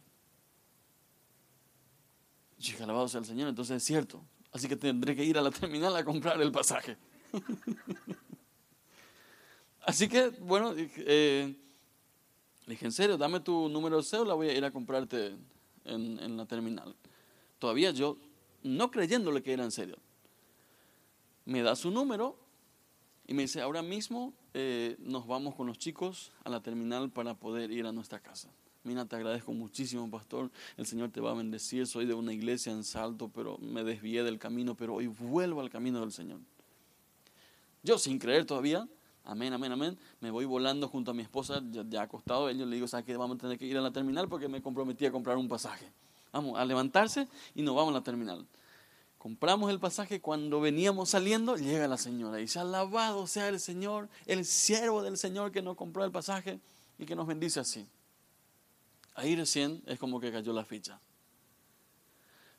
Y 2.58 2.82
alabado 2.82 3.06
sea 3.06 3.20
el 3.20 3.26
Señor, 3.26 3.48
entonces 3.48 3.76
es 3.76 3.84
cierto. 3.84 4.24
Así 4.50 4.66
que 4.66 4.74
tendré 4.74 5.14
que 5.14 5.24
ir 5.24 5.38
a 5.38 5.42
la 5.42 5.52
terminal 5.52 5.94
a 5.94 6.04
comprar 6.04 6.42
el 6.42 6.50
pasaje. 6.50 6.96
Así 9.86 10.08
que, 10.08 10.30
bueno, 10.40 10.74
eh, 10.76 11.54
dije, 12.66 12.86
en 12.86 12.92
serio, 12.92 13.18
dame 13.18 13.40
tu 13.40 13.68
número 13.68 13.98
de 13.98 14.02
cédula, 14.02 14.34
voy 14.34 14.48
a 14.48 14.56
ir 14.56 14.64
a 14.64 14.70
comprarte 14.70 15.36
en, 15.84 16.36
la 16.36 16.46
terminal. 16.46 16.94
Todavía 17.58 17.90
yo 17.90 18.16
no 18.62 18.90
creyéndole 18.90 19.42
que 19.42 19.52
era 19.52 19.64
en 19.64 19.70
serio. 19.70 19.98
Me 21.44 21.62
da 21.62 21.76
su 21.76 21.90
número 21.90 22.38
y 23.26 23.34
me 23.34 23.42
dice, 23.42 23.60
ahora 23.60 23.82
mismo 23.82 24.32
eh, 24.54 24.96
nos 25.00 25.26
vamos 25.26 25.54
con 25.54 25.66
los 25.66 25.78
chicos 25.78 26.32
a 26.44 26.50
la 26.50 26.62
terminal 26.62 27.10
para 27.10 27.34
poder 27.34 27.70
ir 27.70 27.86
a 27.86 27.92
nuestra 27.92 28.20
casa. 28.20 28.48
Mira, 28.84 29.04
te 29.04 29.16
agradezco 29.16 29.52
muchísimo, 29.52 30.10
pastor. 30.10 30.50
El 30.78 30.86
Señor 30.86 31.10
te 31.10 31.20
va 31.20 31.30
a 31.30 31.34
bendecir. 31.34 31.86
Soy 31.86 32.06
de 32.06 32.14
una 32.14 32.32
iglesia 32.32 32.72
en 32.72 32.84
Salto, 32.84 33.28
pero 33.28 33.58
me 33.58 33.82
desvié 33.82 34.22
del 34.22 34.38
camino, 34.38 34.74
pero 34.74 34.94
hoy 34.94 35.06
vuelvo 35.06 35.60
al 35.60 35.70
camino 35.70 36.00
del 36.00 36.12
Señor. 36.12 36.40
Yo, 37.82 37.98
sin 37.98 38.18
creer 38.18 38.44
todavía, 38.44 38.86
amén, 39.24 39.52
amén, 39.52 39.72
amén, 39.72 39.98
me 40.20 40.30
voy 40.30 40.44
volando 40.44 40.88
junto 40.88 41.10
a 41.10 41.14
mi 41.14 41.22
esposa, 41.22 41.62
ya, 41.88 42.02
acostado. 42.02 42.48
Ellos 42.48 42.68
le 42.68 42.76
digo, 42.76 42.88
¿sabes 42.88 43.06
qué? 43.06 43.16
Vamos 43.16 43.36
a 43.36 43.40
tener 43.40 43.58
que 43.58 43.66
ir 43.66 43.76
a 43.76 43.80
la 43.80 43.90
terminal 43.90 44.28
porque 44.28 44.48
me 44.48 44.62
comprometí 44.62 45.06
a 45.06 45.12
comprar 45.12 45.36
un 45.36 45.48
pasaje. 45.48 45.90
Vamos 46.32 46.58
a 46.58 46.64
levantarse 46.64 47.28
y 47.54 47.62
nos 47.62 47.74
vamos 47.74 47.90
a 47.90 47.98
la 47.98 48.04
terminal. 48.04 48.46
Compramos 49.18 49.70
el 49.70 49.80
pasaje, 49.80 50.20
cuando 50.20 50.60
veníamos 50.60 51.10
saliendo, 51.10 51.56
llega 51.56 51.88
la 51.88 51.96
señora 51.96 52.38
y 52.38 52.42
dice, 52.42 52.58
alabado 52.58 53.26
sea 53.26 53.48
el 53.48 53.58
Señor, 53.58 54.10
el 54.26 54.44
siervo 54.44 55.02
del 55.02 55.16
Señor 55.16 55.50
que 55.50 55.62
nos 55.62 55.76
compró 55.76 56.04
el 56.04 56.10
pasaje 56.10 56.60
y 56.98 57.06
que 57.06 57.16
nos 57.16 57.26
bendice 57.26 57.60
así. 57.60 57.86
Ahí 59.14 59.34
recién 59.34 59.82
es 59.86 59.98
como 59.98 60.20
que 60.20 60.30
cayó 60.30 60.52
la 60.52 60.64
ficha. 60.64 61.00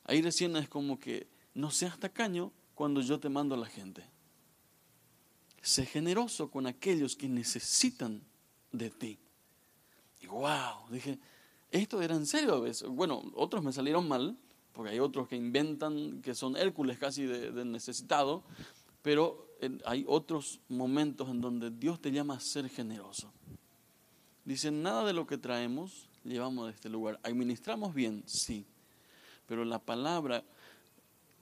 Ahí 0.04 0.22
recién 0.22 0.56
es 0.56 0.68
como 0.68 0.98
que 0.98 1.28
no 1.54 1.70
seas 1.70 1.98
tacaño 1.98 2.50
cuando 2.74 3.00
yo 3.00 3.20
te 3.20 3.28
mando 3.28 3.54
a 3.54 3.58
la 3.58 3.66
gente. 3.66 4.04
Sé 5.66 5.84
generoso 5.84 6.48
con 6.48 6.68
aquellos 6.68 7.16
que 7.16 7.28
necesitan 7.28 8.22
de 8.70 8.88
ti. 8.88 9.18
Y 10.20 10.28
wow, 10.28 10.88
dije, 10.92 11.18
esto 11.72 12.00
era 12.00 12.14
en 12.14 12.24
serio 12.24 12.54
a 12.54 12.60
veces. 12.60 12.88
Bueno, 12.88 13.20
otros 13.34 13.64
me 13.64 13.72
salieron 13.72 14.06
mal, 14.06 14.38
porque 14.72 14.92
hay 14.92 15.00
otros 15.00 15.26
que 15.26 15.34
inventan 15.34 16.22
que 16.22 16.36
son 16.36 16.56
Hércules 16.56 16.98
casi 16.98 17.24
de, 17.24 17.64
necesitado, 17.64 18.44
pero 19.02 19.56
hay 19.84 20.04
otros 20.06 20.60
momentos 20.68 21.28
en 21.30 21.40
donde 21.40 21.72
Dios 21.72 22.00
te 22.00 22.12
llama 22.12 22.34
a 22.34 22.40
ser 22.40 22.68
generoso. 22.68 23.32
Dice, 24.44 24.70
nada 24.70 25.04
de 25.04 25.14
lo 25.14 25.26
que 25.26 25.36
traemos 25.36 26.08
llevamos 26.22 26.66
de 26.66 26.74
este 26.74 26.88
lugar. 26.88 27.18
Administramos 27.24 27.92
bien, 27.92 28.22
sí, 28.24 28.64
pero 29.46 29.64
la 29.64 29.80
palabra 29.80 30.44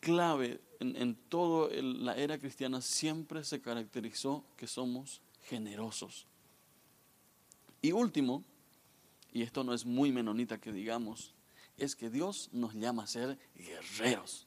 clave 0.01 0.63
en, 0.97 1.15
toda 1.29 1.71
la 1.83 2.17
era 2.17 2.39
cristiana 2.39 2.81
siempre 2.81 3.45
se 3.45 3.61
caracterizó 3.61 4.45
que 4.57 4.67
somos 4.67 5.21
generosos. 5.49 6.27
Y 7.83 7.93
último, 7.93 8.45
y 9.33 9.43
esto 9.43 9.65
no 9.65 9.75
es 9.75 9.85
muy 9.85 10.13
menonita 10.13 10.61
que 10.61 10.73
digamos, 10.73 11.35
es 11.77 11.97
que 11.97 12.11
Dios 12.11 12.49
nos 12.53 12.75
llama 12.75 13.05
a 13.05 13.07
ser 13.07 13.39
guerreros. 13.55 14.47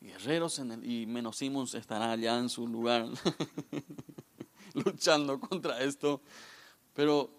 Guerreros 0.00 0.58
en 0.58 0.72
el, 0.72 0.90
y 0.90 1.06
menos 1.06 1.42
estará 1.74 2.12
allá 2.12 2.38
en 2.38 2.48
su 2.48 2.66
lugar 2.66 3.08
luchando 4.74 5.38
contra 5.40 5.82
esto. 5.82 6.22
Pero 6.94 7.30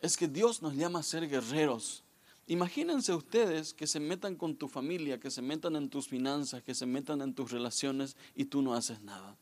es 0.00 0.16
que 0.16 0.28
Dios 0.28 0.62
nos 0.62 0.74
llama 0.74 1.00
a 1.00 1.02
ser 1.02 1.28
guerreros. 1.28 2.04
Imagínense 2.48 3.14
ustedes 3.14 3.72
que 3.72 3.86
se 3.86 4.00
metan 4.00 4.34
con 4.34 4.56
tu 4.56 4.68
familia, 4.68 5.20
que 5.20 5.30
se 5.30 5.42
metan 5.42 5.76
en 5.76 5.88
tus 5.88 6.08
finanzas, 6.08 6.62
que 6.62 6.74
se 6.74 6.86
metan 6.86 7.22
en 7.22 7.34
tus 7.34 7.52
relaciones 7.52 8.16
y 8.34 8.46
tú 8.46 8.62
no 8.62 8.74
haces 8.74 9.00
nada. 9.02 9.36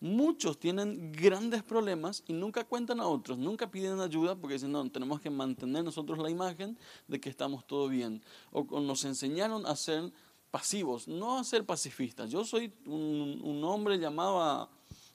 Muchos 0.00 0.58
tienen 0.58 1.12
grandes 1.12 1.62
problemas 1.62 2.24
y 2.26 2.32
nunca 2.32 2.64
cuentan 2.64 2.98
a 3.00 3.06
otros, 3.06 3.38
nunca 3.38 3.70
piden 3.70 4.00
ayuda 4.00 4.34
porque 4.34 4.54
dicen, 4.54 4.72
no, 4.72 4.90
tenemos 4.90 5.20
que 5.20 5.30
mantener 5.30 5.84
nosotros 5.84 6.18
la 6.18 6.30
imagen 6.30 6.76
de 7.06 7.20
que 7.20 7.30
estamos 7.30 7.66
todo 7.66 7.88
bien. 7.88 8.22
O, 8.50 8.80
nos 8.80 9.04
enseñaron 9.04 9.64
a 9.66 9.76
ser 9.76 10.10
pasivos, 10.50 11.06
no 11.06 11.38
a 11.38 11.44
ser 11.44 11.64
pacifistas. 11.64 12.30
Yo 12.30 12.44
soy 12.44 12.72
un, 12.86 13.62
hombre 13.62 13.98
llamado 13.98 14.42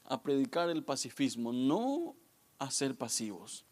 a 0.06 0.22
predicar 0.24 0.70
el 0.70 0.84
pacifismo, 0.84 1.52
no 1.52 2.16
a 2.60 2.72
ser 2.72 2.96
pasivos. 2.96 3.66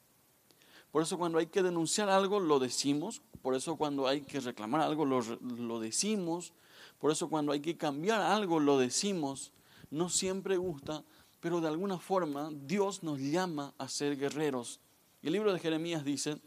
Por 0.95 1.03
eso 1.03 1.17
cuando 1.17 1.39
hay 1.39 1.47
que 1.47 1.61
denunciar 1.61 2.07
algo, 2.07 2.39
lo 2.39 2.57
decimos. 2.57 3.21
Por 3.41 3.53
eso 3.53 3.75
cuando 3.75 4.07
hay 4.07 4.21
que 4.21 4.39
reclamar 4.39 4.79
algo, 4.79 5.03
lo, 5.03 5.19
lo 5.41 5.81
decimos. 5.81 6.53
Por 6.99 7.11
eso 7.11 7.27
cuando 7.27 7.51
hay 7.51 7.59
que 7.59 7.75
cambiar 7.75 8.21
algo, 8.21 8.61
lo 8.61 8.77
decimos 8.77 9.51
no 9.91 10.07
siempre 10.07 10.55
gusta, 10.55 11.03
pero 11.41 11.59
de 11.59 11.67
alguna 11.67 11.99
forma 11.99 12.49
Dios 12.49 13.03
nos 13.03 13.19
llama 13.19 13.73
a 13.77 13.89
ser 13.89 14.15
guerreros. 14.17 14.79
El 15.21 15.33
libro 15.33 15.51
de 15.51 15.59
Jeremías 15.59 16.05
dice, 16.05 16.39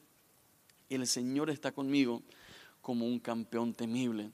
el 0.88 1.06
Señor 1.06 1.50
está 1.50 1.70
conmigo 1.70 2.22
como 2.80 3.04
un 3.04 3.18
campeón 3.18 3.74
temible. 3.74 4.32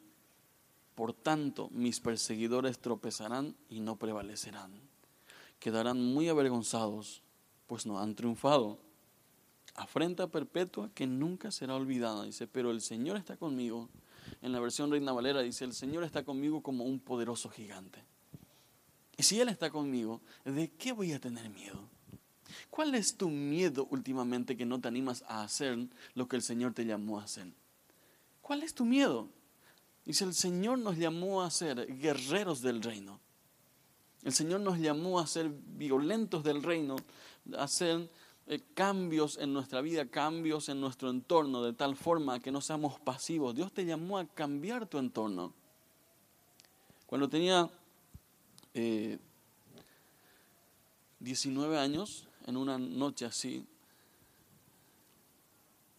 Por 0.94 1.12
tanto, 1.12 1.70
mis 1.72 1.98
perseguidores 1.98 2.78
tropezarán 2.78 3.56
y 3.68 3.80
no 3.80 3.96
prevalecerán. 3.96 4.80
Quedarán 5.58 6.00
muy 6.00 6.28
avergonzados, 6.28 7.24
pues 7.66 7.84
no 7.84 7.98
han 7.98 8.14
triunfado. 8.14 8.78
Afrenta 9.74 10.28
perpetua 10.28 10.90
que 10.94 11.06
nunca 11.06 11.50
será 11.50 11.74
olvidada. 11.74 12.24
Dice, 12.24 12.46
pero 12.46 12.70
el 12.70 12.80
Señor 12.80 13.16
está 13.16 13.36
conmigo. 13.36 13.88
En 14.40 14.52
la 14.52 14.60
versión 14.60 14.90
Reina 14.90 15.12
Valera 15.12 15.42
dice, 15.42 15.64
el 15.64 15.74
Señor 15.74 16.04
está 16.04 16.24
conmigo 16.24 16.62
como 16.62 16.84
un 16.84 17.00
poderoso 17.00 17.50
gigante. 17.50 18.02
Y 19.16 19.22
si 19.22 19.40
Él 19.40 19.48
está 19.48 19.70
conmigo, 19.70 20.20
¿de 20.44 20.70
qué 20.72 20.92
voy 20.92 21.12
a 21.12 21.20
tener 21.20 21.48
miedo? 21.50 21.88
¿Cuál 22.70 22.94
es 22.94 23.16
tu 23.16 23.28
miedo 23.28 23.86
últimamente 23.90 24.56
que 24.56 24.64
no 24.64 24.80
te 24.80 24.88
animas 24.88 25.24
a 25.28 25.42
hacer 25.42 25.78
lo 26.14 26.28
que 26.28 26.36
el 26.36 26.42
Señor 26.42 26.72
te 26.72 26.84
llamó 26.84 27.20
a 27.20 27.24
hacer? 27.24 27.52
¿Cuál 28.42 28.62
es 28.62 28.74
tu 28.74 28.84
miedo? 28.84 29.28
Dice, 30.04 30.24
el 30.24 30.34
Señor 30.34 30.78
nos 30.78 30.98
llamó 30.98 31.42
a 31.42 31.50
ser 31.50 31.86
guerreros 31.98 32.60
del 32.60 32.82
reino. 32.82 33.20
El 34.22 34.32
Señor 34.32 34.60
nos 34.60 34.78
llamó 34.78 35.20
a 35.20 35.26
ser 35.26 35.50
violentos 35.50 36.44
del 36.44 36.62
reino, 36.62 36.96
a 37.56 37.64
hacer 37.64 38.10
eh, 38.46 38.60
cambios 38.74 39.38
en 39.38 39.54
nuestra 39.54 39.80
vida, 39.80 40.06
cambios 40.06 40.68
en 40.68 40.78
nuestro 40.80 41.08
entorno, 41.08 41.62
de 41.62 41.72
tal 41.72 41.96
forma 41.96 42.40
que 42.40 42.52
no 42.52 42.60
seamos 42.60 43.00
pasivos. 43.00 43.54
Dios 43.54 43.72
te 43.72 43.86
llamó 43.86 44.18
a 44.18 44.26
cambiar 44.26 44.86
tu 44.86 44.98
entorno. 44.98 45.54
Cuando 47.06 47.28
tenía 47.28 47.70
19 51.20 51.74
eh, 51.74 51.78
años, 51.78 52.26
en 52.46 52.56
una 52.58 52.76
noche 52.76 53.24
así, 53.24 53.66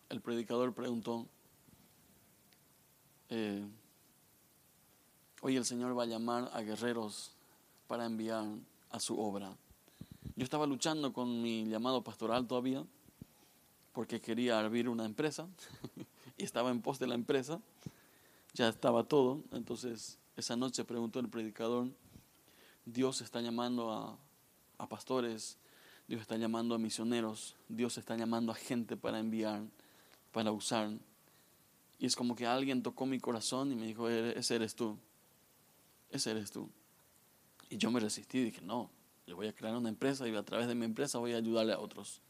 el 0.10 0.22
predicador 0.22 0.74
preguntó, 0.74 1.26
eh, 3.30 3.66
hoy 5.42 5.56
el 5.56 5.66
Señor 5.66 5.98
va 5.98 6.04
a 6.04 6.08
llamar 6.08 6.52
a 6.54 6.62
guerreros 6.62 7.32
para 7.88 8.06
enviar 8.06 8.46
a 8.92 9.00
su 9.00 9.20
obra. 9.20 9.56
Yo 10.36 10.44
estaba 10.44 10.66
luchando 10.66 11.14
con 11.14 11.42
mi 11.42 11.66
llamado 11.66 12.04
pastoral 12.04 12.48
todavía 12.48 12.86
porque 13.96 14.20
quería 14.20 14.60
abrir 14.60 14.90
una 14.90 15.06
empresa 15.06 15.48
y 16.38 16.44
estaba 16.44 16.70
en 16.72 16.82
pos 16.82 17.00
de 17.00 17.08
la 17.08 17.16
empresa, 17.16 17.62
ya 18.54 18.68
estaba 18.68 19.06
todo, 19.06 19.42
entonces 19.52 20.20
esa 20.36 20.58
noche 20.58 20.84
preguntó 20.84 21.20
el 21.20 21.30
predicador, 21.30 21.88
Dios 22.86 23.22
está 23.22 23.40
llamando 23.40 23.92
a, 24.78 24.88
pastores, 24.90 25.58
Dios 26.08 26.22
está 26.22 26.36
llamando 26.36 26.76
a 26.76 26.78
misioneros, 26.78 27.56
Dios 27.70 27.98
está 27.98 28.18
llamando 28.18 28.52
a 28.52 28.56
gente 28.56 28.98
para 28.98 29.20
enviar, 29.20 29.64
para 30.34 30.52
usar. 30.52 30.92
Y 31.98 32.06
es 32.06 32.16
como 32.16 32.36
que 32.36 32.46
alguien 32.46 32.84
tocó 32.84 33.06
mi 33.06 33.20
corazón 33.20 33.72
y 33.72 33.76
me 33.76 33.88
dijo, 33.88 34.10
ese 34.10 34.56
eres 34.56 34.76
tú, 34.76 34.98
ese 36.12 36.32
eres 36.32 36.52
tú. 36.52 36.70
Y 37.70 37.78
yo 37.78 37.90
me 37.90 38.02
resistí 38.02 38.44
dije, 38.44 38.62
no, 38.62 38.90
yo 39.28 39.36
voy 39.36 39.48
a 39.48 39.54
crear 39.54 39.76
una 39.76 39.90
empresa 39.90 40.28
y 40.28 40.36
a 40.36 40.44
través 40.44 40.68
de 40.68 40.76
mi 40.76 40.86
empresa 40.86 41.18
voy 41.18 41.34
a 41.34 41.38
ayudarle 41.38 41.74
a 41.74 41.80
otros. 41.80 42.22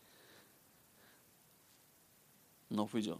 No 2.69 2.87
fui 2.87 3.01
yo. 3.01 3.19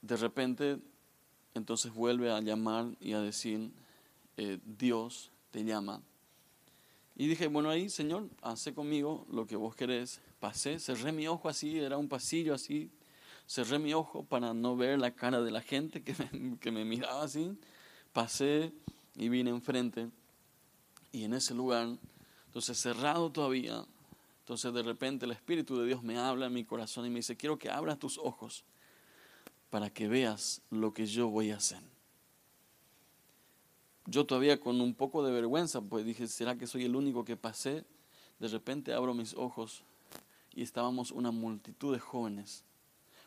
De 0.00 0.16
repente, 0.16 0.78
entonces 1.54 1.92
vuelve 1.92 2.30
a 2.30 2.40
llamar 2.40 2.86
y 3.00 3.12
a 3.12 3.20
decir, 3.20 3.70
eh, 4.36 4.58
Dios 4.64 5.30
te 5.50 5.64
llama. 5.64 6.00
Y 7.14 7.26
dije, 7.26 7.46
bueno, 7.48 7.68
ahí, 7.68 7.88
Señor, 7.88 8.28
hace 8.40 8.72
conmigo 8.72 9.26
lo 9.30 9.46
que 9.46 9.56
vos 9.56 9.74
querés. 9.74 10.20
Pasé, 10.40 10.78
cerré 10.78 11.12
mi 11.12 11.28
ojo 11.28 11.48
así, 11.48 11.78
era 11.78 11.98
un 11.98 12.08
pasillo 12.08 12.54
así. 12.54 12.90
Cerré 13.46 13.78
mi 13.78 13.92
ojo 13.92 14.24
para 14.24 14.54
no 14.54 14.76
ver 14.76 14.98
la 14.98 15.10
cara 15.10 15.42
de 15.42 15.50
la 15.50 15.60
gente 15.60 16.02
que 16.02 16.14
me, 16.32 16.58
que 16.58 16.70
me 16.70 16.84
miraba 16.84 17.22
así. 17.22 17.56
Pasé 18.12 18.72
y 19.14 19.28
vine 19.28 19.50
enfrente. 19.50 20.08
Y 21.12 21.24
en 21.24 21.34
ese 21.34 21.54
lugar, 21.54 21.98
entonces 22.46 22.78
cerrado 22.78 23.30
todavía, 23.30 23.84
entonces 24.40 24.72
de 24.72 24.82
repente 24.82 25.26
el 25.26 25.32
Espíritu 25.32 25.78
de 25.78 25.86
Dios 25.86 26.02
me 26.02 26.18
habla 26.18 26.46
en 26.46 26.54
mi 26.54 26.64
corazón 26.64 27.06
y 27.06 27.10
me 27.10 27.16
dice, 27.16 27.36
quiero 27.36 27.58
que 27.58 27.70
abras 27.70 27.98
tus 27.98 28.18
ojos 28.18 28.64
para 29.70 29.90
que 29.90 30.08
veas 30.08 30.62
lo 30.70 30.92
que 30.92 31.06
yo 31.06 31.28
voy 31.28 31.50
a 31.50 31.56
hacer. 31.56 31.80
Yo 34.06 34.26
todavía 34.26 34.58
con 34.58 34.80
un 34.80 34.94
poco 34.94 35.24
de 35.24 35.32
vergüenza, 35.32 35.80
pues 35.80 36.04
dije, 36.04 36.26
¿será 36.26 36.56
que 36.56 36.66
soy 36.66 36.84
el 36.84 36.96
único 36.96 37.24
que 37.24 37.36
pasé? 37.36 37.84
De 38.40 38.48
repente 38.48 38.92
abro 38.92 39.14
mis 39.14 39.34
ojos 39.34 39.84
y 40.54 40.62
estábamos 40.62 41.12
una 41.12 41.30
multitud 41.30 41.92
de 41.92 42.00
jóvenes, 42.00 42.64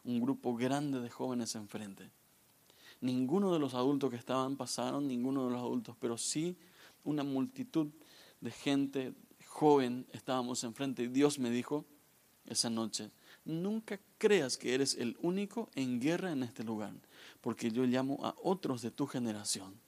un 0.03 0.19
grupo 0.19 0.55
grande 0.55 0.99
de 0.99 1.09
jóvenes 1.09 1.55
enfrente. 1.55 2.11
Ninguno 2.99 3.53
de 3.53 3.59
los 3.59 3.73
adultos 3.73 4.09
que 4.09 4.17
estaban 4.17 4.57
pasaron, 4.57 5.07
ninguno 5.07 5.45
de 5.45 5.51
los 5.51 5.61
adultos, 5.61 5.95
pero 5.99 6.17
sí 6.17 6.57
una 7.05 7.23
multitud 7.23 7.87
de 8.41 8.51
gente 8.51 9.13
joven 9.47 10.05
estábamos 10.11 10.63
enfrente 10.65 11.03
y 11.03 11.07
Dios 11.07 11.39
me 11.39 11.49
dijo 11.49 11.85
esa 12.45 12.69
noche, 12.69 13.11
nunca 13.45 13.99
creas 14.17 14.57
que 14.57 14.75
eres 14.75 14.95
el 14.95 15.17
único 15.21 15.69
en 15.75 15.99
guerra 15.99 16.31
en 16.31 16.43
este 16.43 16.63
lugar, 16.63 16.93
porque 17.41 17.71
yo 17.71 17.85
llamo 17.85 18.19
a 18.23 18.35
otros 18.43 18.81
de 18.81 18.91
tu 18.91 19.07
generación 19.07 19.79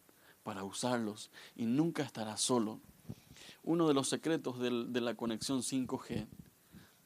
para 0.43 0.63
usarlos 0.63 1.30
y 1.56 1.65
nunca 1.65 2.03
estarás 2.03 2.41
solo. 2.41 2.80
Uno 3.63 3.88
de 3.88 3.93
los 3.93 4.08
secretos 4.08 4.60
de 4.60 5.01
la 5.01 5.15
conexión 5.15 5.62
5G 5.62 6.27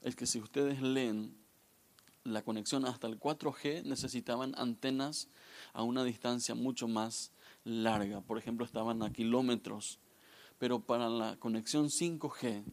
es 0.04 0.16
que 0.16 0.26
si 0.26 0.40
ustedes 0.40 0.82
leen 0.82 1.36
la 2.24 2.44
conexión 2.44 2.86
hasta 2.86 3.08
el 3.08 3.20
4G 3.20 3.84
necesitaban 3.84 4.54
antenas 4.58 5.28
a 5.74 5.84
una 5.84 6.04
distancia 6.04 6.54
mucho 6.56 6.88
más 6.88 7.32
larga, 7.64 8.22
por 8.22 8.38
ejemplo 8.38 8.66
estaban 8.66 9.04
a 9.04 9.12
kilómetros 9.12 10.00
pero 10.62 10.80
para 10.80 11.10
la 11.10 11.38
conexión 11.38 11.88
5G, 11.88 12.64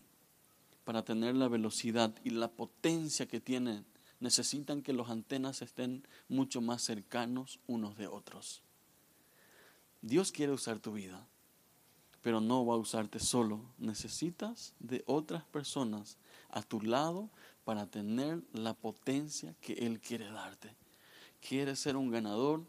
para 0.85 1.07
tener 1.07 1.35
la 1.35 1.49
velocidad 1.49 2.15
y 2.23 2.29
la 2.29 2.49
potencia 2.49 3.27
que 3.27 3.41
tienen, 3.41 3.87
necesitan 4.21 4.83
que 4.83 4.93
los 4.93 5.09
antenas 5.09 5.63
estén 5.63 6.07
mucho 6.29 6.61
más 6.61 6.83
cercanos 6.83 7.61
unos 7.67 7.97
de 7.97 8.07
otros. 8.07 8.63
Dios 10.03 10.33
quiere 10.33 10.53
usar 10.53 10.81
tu 10.81 10.93
vida, 10.93 11.27
pero 12.21 12.43
no 12.43 12.67
va 12.67 12.75
a 12.75 12.77
usarte 12.77 13.21
solo. 13.21 13.65
Necesitas 13.79 14.75
de 14.81 15.03
otras 15.07 15.45
personas 15.45 16.19
a 16.51 16.61
tu 16.61 16.83
lado 16.83 17.31
para 17.65 17.87
tener 17.87 18.43
la 18.53 18.75
potencia 18.75 19.55
que 19.63 19.73
Él 19.73 19.99
quiere 19.99 20.31
darte. 20.31 20.77
¿Quieres 21.41 21.79
ser 21.79 21.97
un 21.97 22.11
ganador? 22.11 22.67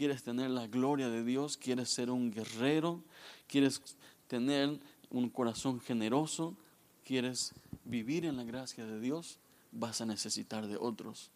¿Quieres 0.00 0.22
tener 0.22 0.48
la 0.48 0.66
gloria 0.66 1.10
de 1.10 1.22
Dios? 1.22 1.58
¿Quieres 1.58 1.90
ser 1.90 2.10
un 2.10 2.30
guerrero? 2.30 3.02
¿Quieres 3.46 3.82
tener 4.28 4.80
un 5.10 5.28
corazón 5.28 5.78
generoso, 5.78 6.56
quieres 7.04 7.52
vivir 7.84 8.24
en 8.24 8.38
la 8.38 8.44
gracia 8.44 8.86
de 8.86 8.98
Dios, 8.98 9.38
vas 9.72 10.00
a 10.00 10.06
necesitar 10.06 10.66
de 10.66 10.78
otros. 10.78 11.30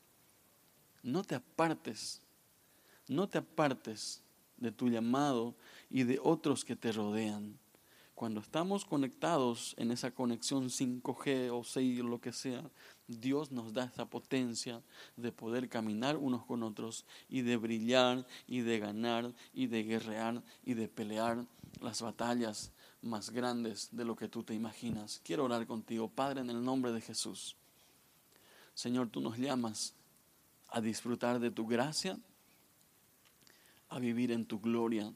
No 1.02 1.24
te 1.24 1.34
apartes, 1.34 2.22
no 3.06 3.28
te 3.28 3.36
apartes 3.36 4.22
de 4.56 4.72
tu 4.72 4.88
llamado 4.88 5.54
y 5.90 6.04
de 6.04 6.18
otros 6.22 6.64
que 6.64 6.74
te 6.74 6.90
rodean. 6.90 7.58
Cuando 8.14 8.40
estamos 8.40 8.86
conectados 8.86 9.74
en 9.76 9.90
esa 9.90 10.10
conexión 10.10 10.70
5G 10.70 11.50
o 11.52 11.64
6 11.64 12.00
o 12.00 12.04
lo 12.04 12.18
que 12.18 12.32
sea, 12.32 12.64
Dios 13.06 13.52
nos 13.52 13.72
da 13.72 13.84
esa 13.84 14.06
potencia 14.06 14.82
de 15.16 15.30
poder 15.30 15.68
caminar 15.68 16.16
unos 16.16 16.44
con 16.44 16.62
otros 16.62 17.04
y 17.28 17.42
de 17.42 17.56
brillar 17.56 18.26
y 18.46 18.60
de 18.60 18.78
ganar 18.78 19.34
y 19.52 19.66
de 19.66 19.82
guerrear 19.82 20.42
y 20.64 20.74
de 20.74 20.88
pelear 20.88 21.44
las 21.80 22.00
batallas 22.00 22.72
más 23.02 23.30
grandes 23.30 23.88
de 23.92 24.04
lo 24.04 24.16
que 24.16 24.28
tú 24.28 24.42
te 24.42 24.54
imaginas. 24.54 25.20
Quiero 25.22 25.44
orar 25.44 25.66
contigo, 25.66 26.08
Padre, 26.08 26.40
en 26.40 26.50
el 26.50 26.64
nombre 26.64 26.92
de 26.92 27.00
Jesús. 27.00 27.56
Señor, 28.74 29.10
tú 29.10 29.20
nos 29.20 29.38
llamas 29.38 29.94
a 30.68 30.80
disfrutar 30.80 31.38
de 31.38 31.50
tu 31.50 31.66
gracia, 31.66 32.18
a 33.90 33.98
vivir 33.98 34.32
en 34.32 34.46
tu 34.46 34.60
gloria, 34.60 35.12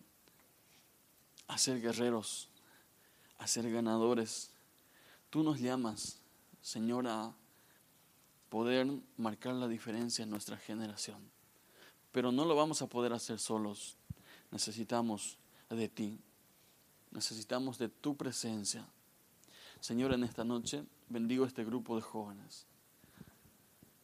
a 1.48 1.58
ser 1.58 1.80
guerreros, 1.80 2.50
a 3.38 3.46
ser 3.46 3.70
ganadores. 3.70 4.52
Tú 5.30 5.42
nos 5.42 5.58
llamas, 5.58 6.20
Señor, 6.60 7.08
a 7.08 7.34
poder 8.48 8.86
marcar 9.16 9.54
la 9.54 9.68
diferencia 9.68 10.22
en 10.22 10.30
nuestra 10.30 10.56
generación. 10.56 11.30
Pero 12.12 12.32
no 12.32 12.44
lo 12.44 12.56
vamos 12.56 12.82
a 12.82 12.86
poder 12.86 13.12
hacer 13.12 13.38
solos. 13.38 13.96
Necesitamos 14.50 15.38
de 15.68 15.88
ti. 15.88 16.18
Necesitamos 17.10 17.78
de 17.78 17.88
tu 17.88 18.16
presencia. 18.16 18.86
Señor, 19.80 20.12
en 20.12 20.24
esta 20.24 20.44
noche 20.44 20.84
bendigo 21.08 21.44
este 21.44 21.64
grupo 21.64 21.96
de 21.96 22.02
jóvenes. 22.02 22.66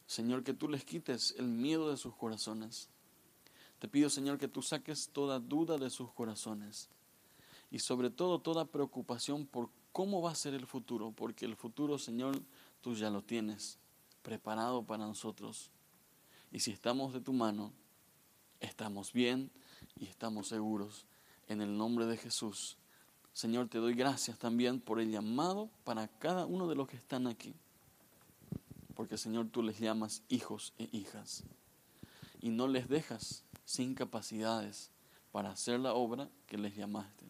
Señor, 0.07 0.43
que 0.43 0.53
tú 0.53 0.69
les 0.69 0.85
quites 0.85 1.35
el 1.37 1.47
miedo 1.47 1.89
de 1.89 1.97
sus 1.97 2.15
corazones. 2.15 2.89
Te 3.79 3.87
pido, 3.87 4.09
Señor, 4.09 4.37
que 4.37 4.47
tú 4.47 4.61
saques 4.61 5.09
toda 5.09 5.39
duda 5.39 5.77
de 5.77 5.89
sus 5.89 6.11
corazones. 6.11 6.89
Y 7.71 7.79
sobre 7.79 8.11
todo 8.11 8.39
toda 8.39 8.65
preocupación 8.65 9.47
por 9.47 9.69
cómo 9.91 10.21
va 10.21 10.31
a 10.31 10.35
ser 10.35 10.53
el 10.53 10.67
futuro. 10.67 11.11
Porque 11.11 11.45
el 11.45 11.55
futuro, 11.55 11.97
Señor, 11.97 12.39
tú 12.81 12.93
ya 12.93 13.09
lo 13.09 13.23
tienes 13.23 13.79
preparado 14.25 14.83
para 14.83 15.05
nosotros. 15.05 15.69
Y 16.51 16.59
si 16.59 16.71
estamos 16.71 17.13
de 17.13 17.21
tu 17.21 17.31
mano, 17.31 17.71
estamos 18.59 19.13
bien 19.13 19.51
y 19.99 20.07
estamos 20.07 20.47
seguros. 20.47 21.05
En 21.47 21.61
el 21.61 21.77
nombre 21.77 22.07
de 22.07 22.17
Jesús. 22.17 22.75
Señor, 23.33 23.69
te 23.69 23.77
doy 23.77 23.93
gracias 23.93 24.39
también 24.39 24.81
por 24.81 24.99
el 24.99 25.11
llamado 25.11 25.69
para 25.83 26.07
cada 26.07 26.47
uno 26.47 26.67
de 26.67 26.73
los 26.73 26.87
que 26.87 26.97
están 26.97 27.27
aquí. 27.27 27.53
Porque, 28.95 29.15
Señor, 29.15 29.47
tú 29.49 29.61
les 29.61 29.79
llamas 29.79 30.23
hijos 30.27 30.73
e 30.79 30.89
hijas. 30.91 31.43
Y 32.41 32.49
no 32.49 32.67
les 32.67 32.89
dejas 32.89 33.43
sin 33.63 33.93
capacidades 33.93 34.89
para 35.31 35.51
hacer 35.51 35.79
la 35.79 35.93
obra 35.93 36.29
que 36.47 36.57
les 36.57 36.75
llamaste, 36.75 37.29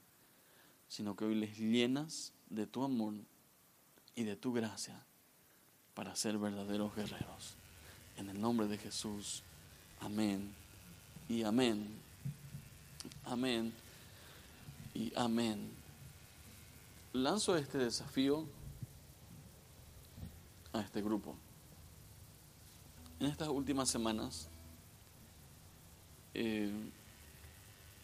sino 0.88 1.18
que 1.18 1.26
hoy 1.26 1.36
les 1.36 1.58
llenas 1.58 2.32
de 2.50 2.68
tu 2.68 2.86
amor 2.86 3.16
y 4.16 4.24
de 4.24 4.38
tu 4.38 4.54
gracia 4.54 5.06
para 5.96 6.16
ser 6.16 6.38
verdaderos 6.38 6.96
guerreros. 6.96 7.56
En 8.18 8.30
el 8.30 8.40
nombre 8.40 8.68
de 8.68 8.78
Jesús. 8.78 9.42
Amén. 10.02 10.54
Y 11.28 11.44
amén. 11.44 11.88
Amén. 13.26 13.74
Y 14.94 15.12
amén 15.16 15.86
lanzo 17.16 17.56
este 17.56 17.78
desafío 17.78 18.46
a 20.74 20.82
este 20.82 21.02
grupo. 21.02 21.36
En 23.20 23.28
estas 23.28 23.48
últimas 23.48 23.90
semanas 23.90 24.50
eh, 26.34 26.70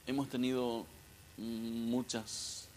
hemos 0.08 0.30
tenido 0.30 0.86
muchas 1.38 2.70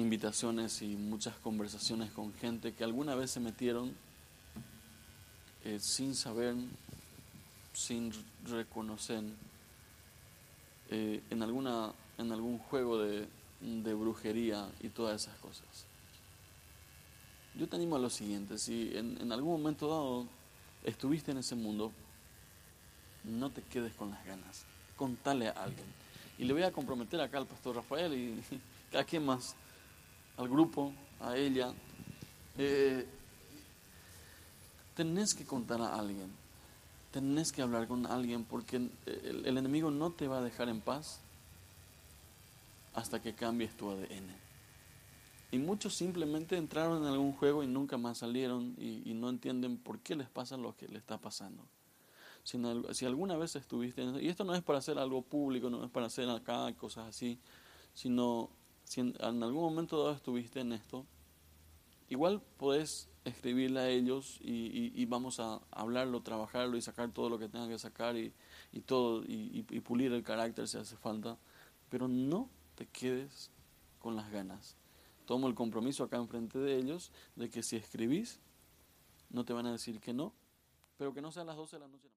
invitaciones 0.00 0.82
y 0.82 0.96
muchas 0.96 1.36
conversaciones 1.36 2.10
con 2.10 2.32
gente 2.34 2.72
que 2.72 2.84
alguna 2.84 3.14
vez 3.14 3.30
se 3.30 3.40
metieron 3.40 3.94
eh, 5.64 5.78
sin 5.78 6.14
saber, 6.14 6.54
sin 7.72 8.12
reconocer, 8.46 9.22
eh, 10.88 11.22
en, 11.30 11.42
alguna, 11.42 11.92
en 12.18 12.32
algún 12.32 12.58
juego 12.58 12.98
de, 12.98 13.28
brujería 13.94 14.68
y 14.80 14.88
todas 14.88 15.22
esas 15.22 15.38
cosas. 15.38 15.66
Yo 17.54 17.68
te 17.68 17.76
animo 17.76 17.96
a 17.96 17.98
lo 17.98 18.08
siguiente, 18.08 18.58
si 18.58 18.96
en, 18.96 19.20
en, 19.20 19.32
algún 19.32 19.52
momento 19.60 19.86
dado 19.86 20.26
estuviste 20.82 21.32
en 21.32 21.38
ese 21.38 21.54
mundo, 21.54 21.92
no 23.24 23.50
te 23.50 23.62
quedes 23.62 23.92
con 23.94 24.10
las 24.10 24.24
ganas, 24.24 24.64
contale 24.96 25.48
a 25.48 25.52
alguien. 25.52 25.86
Y 26.38 26.44
le 26.44 26.54
voy 26.54 26.62
a 26.62 26.72
comprometer 26.72 27.20
acá 27.20 27.36
al 27.36 27.46
pastor 27.46 27.76
Rafael 27.76 28.14
y 28.14 28.42
a 28.96 29.04
quien 29.04 29.26
más, 29.26 29.54
al 30.40 30.48
grupo, 30.48 30.92
a 31.20 31.36
ella. 31.36 31.72
Eh, 32.56 33.06
tenés 34.94 35.34
que 35.34 35.44
contar 35.44 35.80
a 35.80 35.94
alguien, 35.94 36.30
tenés 37.12 37.52
que 37.52 37.62
hablar 37.62 37.86
con 37.86 38.06
alguien 38.06 38.44
porque 38.44 38.76
el, 38.76 38.90
el 39.46 39.58
enemigo 39.58 39.90
no 39.90 40.10
te 40.10 40.28
va 40.28 40.38
a 40.38 40.42
dejar 40.42 40.68
en 40.68 40.80
paz 40.80 41.20
hasta 42.94 43.20
que 43.20 43.34
cambies 43.34 43.76
tu 43.76 43.90
ADN. 43.90 44.34
Y 45.52 45.58
muchos 45.58 45.94
simplemente 45.94 46.56
entraron 46.56 47.02
en 47.02 47.08
algún 47.08 47.32
juego 47.32 47.62
y 47.62 47.66
nunca 47.66 47.98
más 47.98 48.18
salieron 48.18 48.74
y, 48.78 49.12
no 49.14 49.28
entienden 49.28 49.76
por 49.76 49.98
qué 49.98 50.14
les 50.14 50.28
pasa 50.28 50.56
lo 50.56 50.76
que 50.76 50.86
les 50.88 50.98
está 50.98 51.18
pasando. 51.18 51.62
Si, 52.44 53.04
alguna 53.04 53.36
vez 53.36 53.56
estuviste 53.56 54.02
en 54.02 54.22
y 54.22 54.28
esto 54.28 54.44
no 54.44 54.54
es 54.54 54.62
para 54.62 54.78
hacer 54.78 54.98
algo 54.98 55.22
público, 55.22 55.68
no 55.68 55.84
es 55.84 55.90
para 55.90 56.06
hacer 56.06 56.30
acá 56.30 56.72
cosas 56.74 57.08
así, 57.08 57.38
sino 57.92 58.48
si 58.90 59.00
en, 59.00 59.14
algún 59.20 59.62
momento 59.62 59.98
dado 59.98 60.16
estuviste 60.16 60.58
en 60.58 60.72
esto, 60.72 61.06
igual 62.08 62.42
podés 62.56 63.08
escribirle 63.24 63.78
a 63.78 63.88
ellos 63.88 64.40
y, 64.40 65.04
vamos 65.06 65.38
a 65.38 65.60
hablarlo, 65.70 66.22
trabajarlo 66.22 66.76
y 66.76 66.82
sacar 66.82 67.12
todo 67.12 67.28
lo 67.28 67.38
que 67.38 67.48
tenga 67.48 67.68
que 67.68 67.78
sacar 67.78 68.16
y, 68.16 68.32
todo 68.86 69.22
y, 69.24 69.62
pulir 69.82 70.12
el 70.12 70.24
carácter 70.24 70.66
si 70.66 70.76
hace 70.76 70.96
falta, 70.96 71.38
pero 71.88 72.08
no 72.08 72.50
te 72.74 72.86
quedes 72.86 73.52
con 74.00 74.16
las 74.16 74.28
ganas. 74.32 74.74
Tomo 75.24 75.46
el 75.46 75.54
compromiso 75.54 76.02
acá 76.02 76.16
enfrente 76.16 76.58
de 76.58 76.76
ellos 76.76 77.12
de 77.36 77.48
que 77.48 77.62
si 77.62 77.76
escribís, 77.76 78.40
no 79.28 79.44
te 79.44 79.52
van 79.52 79.66
a 79.66 79.70
decir 79.70 80.00
que 80.00 80.12
no, 80.12 80.32
pero 80.98 81.14
que 81.14 81.22
no 81.22 81.30
sea 81.30 81.42
a 81.42 81.46
las 81.46 81.56
12 81.56 81.76
de 81.76 81.80
la 81.80 81.86
noche. 81.86 82.08